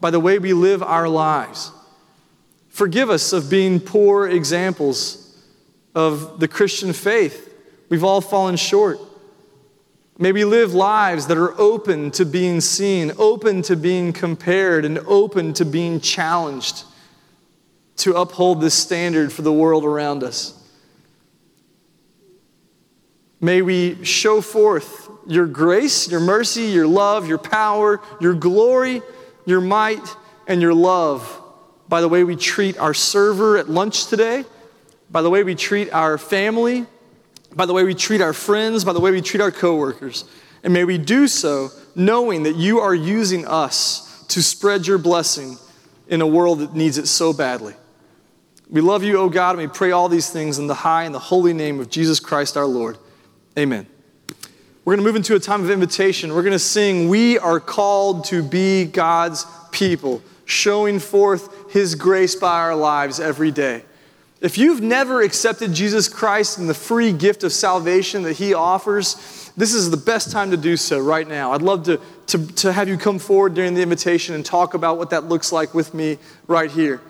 by 0.00 0.10
the 0.10 0.18
way 0.18 0.40
we 0.40 0.52
live 0.52 0.82
our 0.82 1.08
lives. 1.08 1.70
Forgive 2.70 3.08
us 3.08 3.32
of 3.32 3.48
being 3.48 3.78
poor 3.78 4.28
examples 4.28 5.40
of 5.94 6.40
the 6.40 6.48
Christian 6.48 6.92
faith. 6.92 7.54
We've 7.88 8.02
all 8.02 8.20
fallen 8.20 8.56
short. 8.56 8.98
May 10.18 10.32
we 10.32 10.44
live 10.44 10.74
lives 10.74 11.28
that 11.28 11.38
are 11.38 11.56
open 11.60 12.10
to 12.12 12.24
being 12.24 12.60
seen, 12.60 13.12
open 13.16 13.62
to 13.62 13.76
being 13.76 14.12
compared, 14.12 14.84
and 14.84 14.98
open 15.06 15.52
to 15.52 15.64
being 15.64 16.00
challenged 16.00 16.82
to 17.98 18.16
uphold 18.16 18.60
this 18.60 18.74
standard 18.74 19.32
for 19.32 19.42
the 19.42 19.52
world 19.52 19.84
around 19.84 20.24
us. 20.24 20.58
May 23.40 23.62
we 23.62 24.04
show 24.04 24.40
forth 24.40 25.01
your 25.26 25.46
grace, 25.46 26.10
your 26.10 26.20
mercy, 26.20 26.64
your 26.64 26.86
love, 26.86 27.28
your 27.28 27.38
power, 27.38 28.00
your 28.20 28.34
glory, 28.34 29.02
your 29.44 29.60
might, 29.60 30.16
and 30.46 30.60
your 30.60 30.74
love 30.74 31.38
by 31.88 32.00
the 32.00 32.08
way 32.08 32.24
we 32.24 32.36
treat 32.36 32.78
our 32.78 32.94
server 32.94 33.58
at 33.58 33.68
lunch 33.68 34.06
today, 34.06 34.46
by 35.10 35.20
the 35.20 35.28
way 35.28 35.44
we 35.44 35.54
treat 35.54 35.92
our 35.92 36.16
family, 36.16 36.86
by 37.54 37.66
the 37.66 37.74
way 37.74 37.84
we 37.84 37.94
treat 37.94 38.22
our 38.22 38.32
friends, 38.32 38.82
by 38.82 38.94
the 38.94 39.00
way 39.00 39.10
we 39.10 39.20
treat 39.20 39.42
our 39.42 39.50
coworkers. 39.50 40.24
And 40.62 40.72
may 40.72 40.84
we 40.84 40.96
do 40.96 41.28
so 41.28 41.68
knowing 41.94 42.44
that 42.44 42.56
you 42.56 42.80
are 42.80 42.94
using 42.94 43.46
us 43.46 44.24
to 44.28 44.42
spread 44.42 44.86
your 44.86 44.96
blessing 44.96 45.58
in 46.08 46.22
a 46.22 46.26
world 46.26 46.60
that 46.60 46.74
needs 46.74 46.96
it 46.96 47.08
so 47.08 47.34
badly. 47.34 47.74
We 48.70 48.80
love 48.80 49.04
you, 49.04 49.18
O 49.18 49.28
God, 49.28 49.58
and 49.58 49.58
we 49.58 49.66
pray 49.68 49.90
all 49.90 50.08
these 50.08 50.30
things 50.30 50.58
in 50.58 50.68
the 50.68 50.74
high 50.74 51.04
and 51.04 51.14
the 51.14 51.18
holy 51.18 51.52
name 51.52 51.78
of 51.78 51.90
Jesus 51.90 52.20
Christ 52.20 52.56
our 52.56 52.64
Lord. 52.64 52.96
Amen. 53.58 53.86
We're 54.84 54.96
going 54.96 55.04
to 55.04 55.08
move 55.08 55.16
into 55.16 55.36
a 55.36 55.40
time 55.40 55.62
of 55.62 55.70
invitation. 55.70 56.34
We're 56.34 56.42
going 56.42 56.52
to 56.52 56.58
sing, 56.58 57.08
We 57.08 57.38
are 57.38 57.60
called 57.60 58.24
to 58.26 58.42
be 58.42 58.84
God's 58.84 59.46
people, 59.70 60.22
showing 60.44 60.98
forth 60.98 61.70
His 61.72 61.94
grace 61.94 62.34
by 62.34 62.58
our 62.58 62.74
lives 62.74 63.20
every 63.20 63.52
day. 63.52 63.84
If 64.40 64.58
you've 64.58 64.80
never 64.80 65.22
accepted 65.22 65.72
Jesus 65.72 66.08
Christ 66.08 66.58
and 66.58 66.68
the 66.68 66.74
free 66.74 67.12
gift 67.12 67.44
of 67.44 67.52
salvation 67.52 68.24
that 68.24 68.32
He 68.32 68.54
offers, 68.54 69.52
this 69.56 69.72
is 69.72 69.88
the 69.88 69.96
best 69.96 70.32
time 70.32 70.50
to 70.50 70.56
do 70.56 70.76
so 70.76 70.98
right 70.98 71.28
now. 71.28 71.52
I'd 71.52 71.62
love 71.62 71.84
to, 71.84 72.00
to, 72.26 72.44
to 72.54 72.72
have 72.72 72.88
you 72.88 72.96
come 72.96 73.20
forward 73.20 73.54
during 73.54 73.74
the 73.74 73.82
invitation 73.82 74.34
and 74.34 74.44
talk 74.44 74.74
about 74.74 74.98
what 74.98 75.10
that 75.10 75.26
looks 75.26 75.52
like 75.52 75.74
with 75.74 75.94
me 75.94 76.18
right 76.48 76.72
here. 76.72 77.00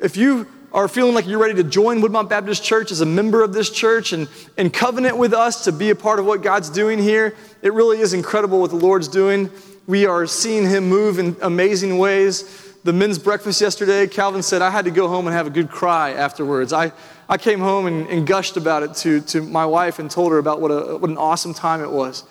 If 0.00 0.16
you 0.16 0.48
are 0.72 0.86
feeling 0.88 1.14
like 1.14 1.26
you're 1.26 1.40
ready 1.40 1.54
to 1.54 1.64
join 1.64 2.00
Woodmont 2.00 2.28
Baptist 2.28 2.62
Church 2.62 2.92
as 2.92 3.00
a 3.00 3.06
member 3.06 3.42
of 3.42 3.52
this 3.52 3.70
church 3.70 4.12
and, 4.12 4.28
and 4.56 4.72
covenant 4.72 5.16
with 5.16 5.32
us 5.32 5.64
to 5.64 5.72
be 5.72 5.90
a 5.90 5.96
part 5.96 6.18
of 6.18 6.26
what 6.26 6.42
God's 6.42 6.70
doing 6.70 6.98
here, 6.98 7.34
it 7.62 7.72
really 7.72 8.00
is 8.00 8.12
incredible 8.12 8.60
what 8.60 8.70
the 8.70 8.76
Lord's 8.76 9.08
doing. 9.08 9.50
We 9.86 10.06
are 10.06 10.26
seeing 10.26 10.68
Him 10.68 10.88
move 10.88 11.18
in 11.18 11.36
amazing 11.42 11.98
ways. 11.98 12.68
The 12.84 12.92
men's 12.92 13.18
breakfast 13.18 13.60
yesterday, 13.60 14.06
Calvin 14.06 14.42
said, 14.42 14.62
I 14.62 14.70
had 14.70 14.84
to 14.84 14.90
go 14.90 15.08
home 15.08 15.26
and 15.26 15.34
have 15.34 15.46
a 15.46 15.50
good 15.50 15.70
cry 15.70 16.12
afterwards. 16.12 16.72
I, 16.72 16.92
I 17.28 17.36
came 17.36 17.60
home 17.60 17.86
and, 17.86 18.06
and 18.06 18.26
gushed 18.26 18.56
about 18.56 18.82
it 18.82 18.94
to, 18.96 19.20
to 19.22 19.42
my 19.42 19.66
wife 19.66 19.98
and 19.98 20.10
told 20.10 20.32
her 20.32 20.38
about 20.38 20.60
what, 20.60 20.70
a, 20.70 20.96
what 20.96 21.10
an 21.10 21.18
awesome 21.18 21.52
time 21.52 21.82
it 21.82 21.90
was. 21.90 22.24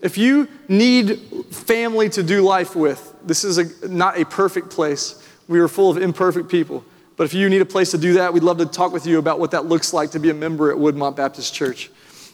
If 0.00 0.16
you 0.16 0.48
need 0.68 1.18
family 1.50 2.08
to 2.10 2.22
do 2.22 2.40
life 2.40 2.74
with, 2.74 3.14
this 3.24 3.44
is 3.44 3.58
a, 3.58 3.88
not 3.88 4.18
a 4.18 4.24
perfect 4.24 4.70
place. 4.70 5.26
We 5.48 5.58
are 5.58 5.68
full 5.68 5.90
of 5.90 5.98
imperfect 5.98 6.48
people. 6.48 6.84
But 7.20 7.24
if 7.24 7.34
you 7.34 7.50
need 7.50 7.60
a 7.60 7.66
place 7.66 7.90
to 7.90 7.98
do 7.98 8.14
that, 8.14 8.32
we'd 8.32 8.42
love 8.42 8.56
to 8.56 8.64
talk 8.64 8.94
with 8.94 9.06
you 9.06 9.18
about 9.18 9.38
what 9.38 9.50
that 9.50 9.66
looks 9.66 9.92
like 9.92 10.12
to 10.12 10.18
be 10.18 10.30
a 10.30 10.34
member 10.34 10.70
at 10.70 10.78
Woodmont 10.78 11.16
Baptist 11.16 11.52
Church. 11.52 11.90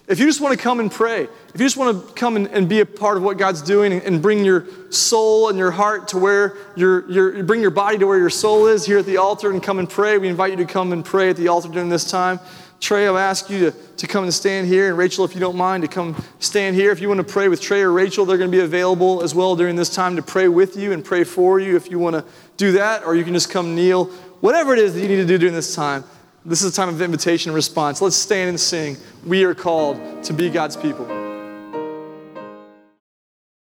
If 0.06 0.20
you 0.20 0.26
just 0.26 0.40
want 0.40 0.56
to 0.56 0.62
come 0.62 0.78
and 0.78 0.92
pray, 0.92 1.24
if 1.24 1.54
you 1.54 1.66
just 1.66 1.76
want 1.76 2.06
to 2.06 2.14
come 2.14 2.36
and, 2.36 2.46
and 2.46 2.68
be 2.68 2.78
a 2.78 2.86
part 2.86 3.16
of 3.16 3.24
what 3.24 3.36
God's 3.36 3.62
doing 3.62 3.92
and, 3.92 4.02
and, 4.02 4.22
bring 4.22 4.44
your 4.44 4.64
soul 4.90 5.48
and 5.48 5.58
your 5.58 5.72
heart 5.72 6.06
to 6.10 6.18
where 6.18 6.56
your, 6.76 7.10
your, 7.10 7.42
bring 7.42 7.60
your 7.60 7.72
body 7.72 7.98
to 7.98 8.06
where 8.06 8.16
your 8.16 8.30
soul 8.30 8.68
is 8.68 8.86
here 8.86 8.98
at 8.98 9.06
the 9.06 9.16
altar 9.16 9.50
and 9.50 9.60
come 9.60 9.80
and 9.80 9.90
pray, 9.90 10.18
we 10.18 10.28
invite 10.28 10.52
you 10.52 10.56
to 10.58 10.64
come 10.64 10.92
and 10.92 11.04
pray 11.04 11.30
at 11.30 11.36
the 11.36 11.48
altar 11.48 11.68
during 11.68 11.88
this 11.88 12.08
time. 12.08 12.38
Trey, 12.78 13.06
I'll 13.06 13.18
ask 13.18 13.48
you 13.48 13.58
to, 13.58 13.70
to 13.96 14.06
come 14.06 14.24
and 14.24 14.32
stand 14.32 14.68
here. 14.68 14.88
And 14.88 14.98
Rachel, 14.98 15.24
if 15.24 15.34
you 15.34 15.40
don't 15.40 15.56
mind, 15.56 15.82
to 15.82 15.88
come 15.88 16.14
stand 16.40 16.76
here. 16.76 16.92
If 16.92 17.00
you 17.00 17.08
want 17.08 17.18
to 17.18 17.24
pray 17.24 17.48
with 17.48 17.60
Trey 17.60 17.80
or 17.80 17.90
Rachel, 17.90 18.26
they're 18.26 18.36
going 18.36 18.50
to 18.50 18.56
be 18.56 18.62
available 18.62 19.22
as 19.22 19.34
well 19.34 19.56
during 19.56 19.76
this 19.76 19.92
time 19.92 20.14
to 20.14 20.22
pray 20.22 20.46
with 20.46 20.76
you 20.76 20.92
and 20.92 21.04
pray 21.04 21.24
for 21.24 21.58
you 21.58 21.74
if 21.74 21.90
you 21.90 21.98
want 21.98 22.14
to 22.14 22.24
do 22.56 22.72
that, 22.72 23.04
or 23.04 23.14
you 23.14 23.24
can 23.24 23.32
just 23.32 23.50
come 23.50 23.74
kneel 23.74 24.10
whatever 24.40 24.72
it 24.72 24.78
is 24.78 24.94
that 24.94 25.00
you 25.00 25.08
need 25.08 25.16
to 25.16 25.26
do 25.26 25.38
during 25.38 25.54
this 25.54 25.74
time, 25.74 26.04
this 26.44 26.62
is 26.62 26.72
a 26.72 26.74
time 26.74 26.88
of 26.88 27.02
invitation 27.02 27.50
and 27.50 27.56
response. 27.56 28.00
Let's 28.00 28.16
stand 28.16 28.50
and 28.50 28.60
sing. 28.60 28.96
We 29.24 29.44
are 29.44 29.54
called 29.54 30.22
to 30.24 30.32
be 30.32 30.48
God's 30.48 30.76
people. 30.76 31.25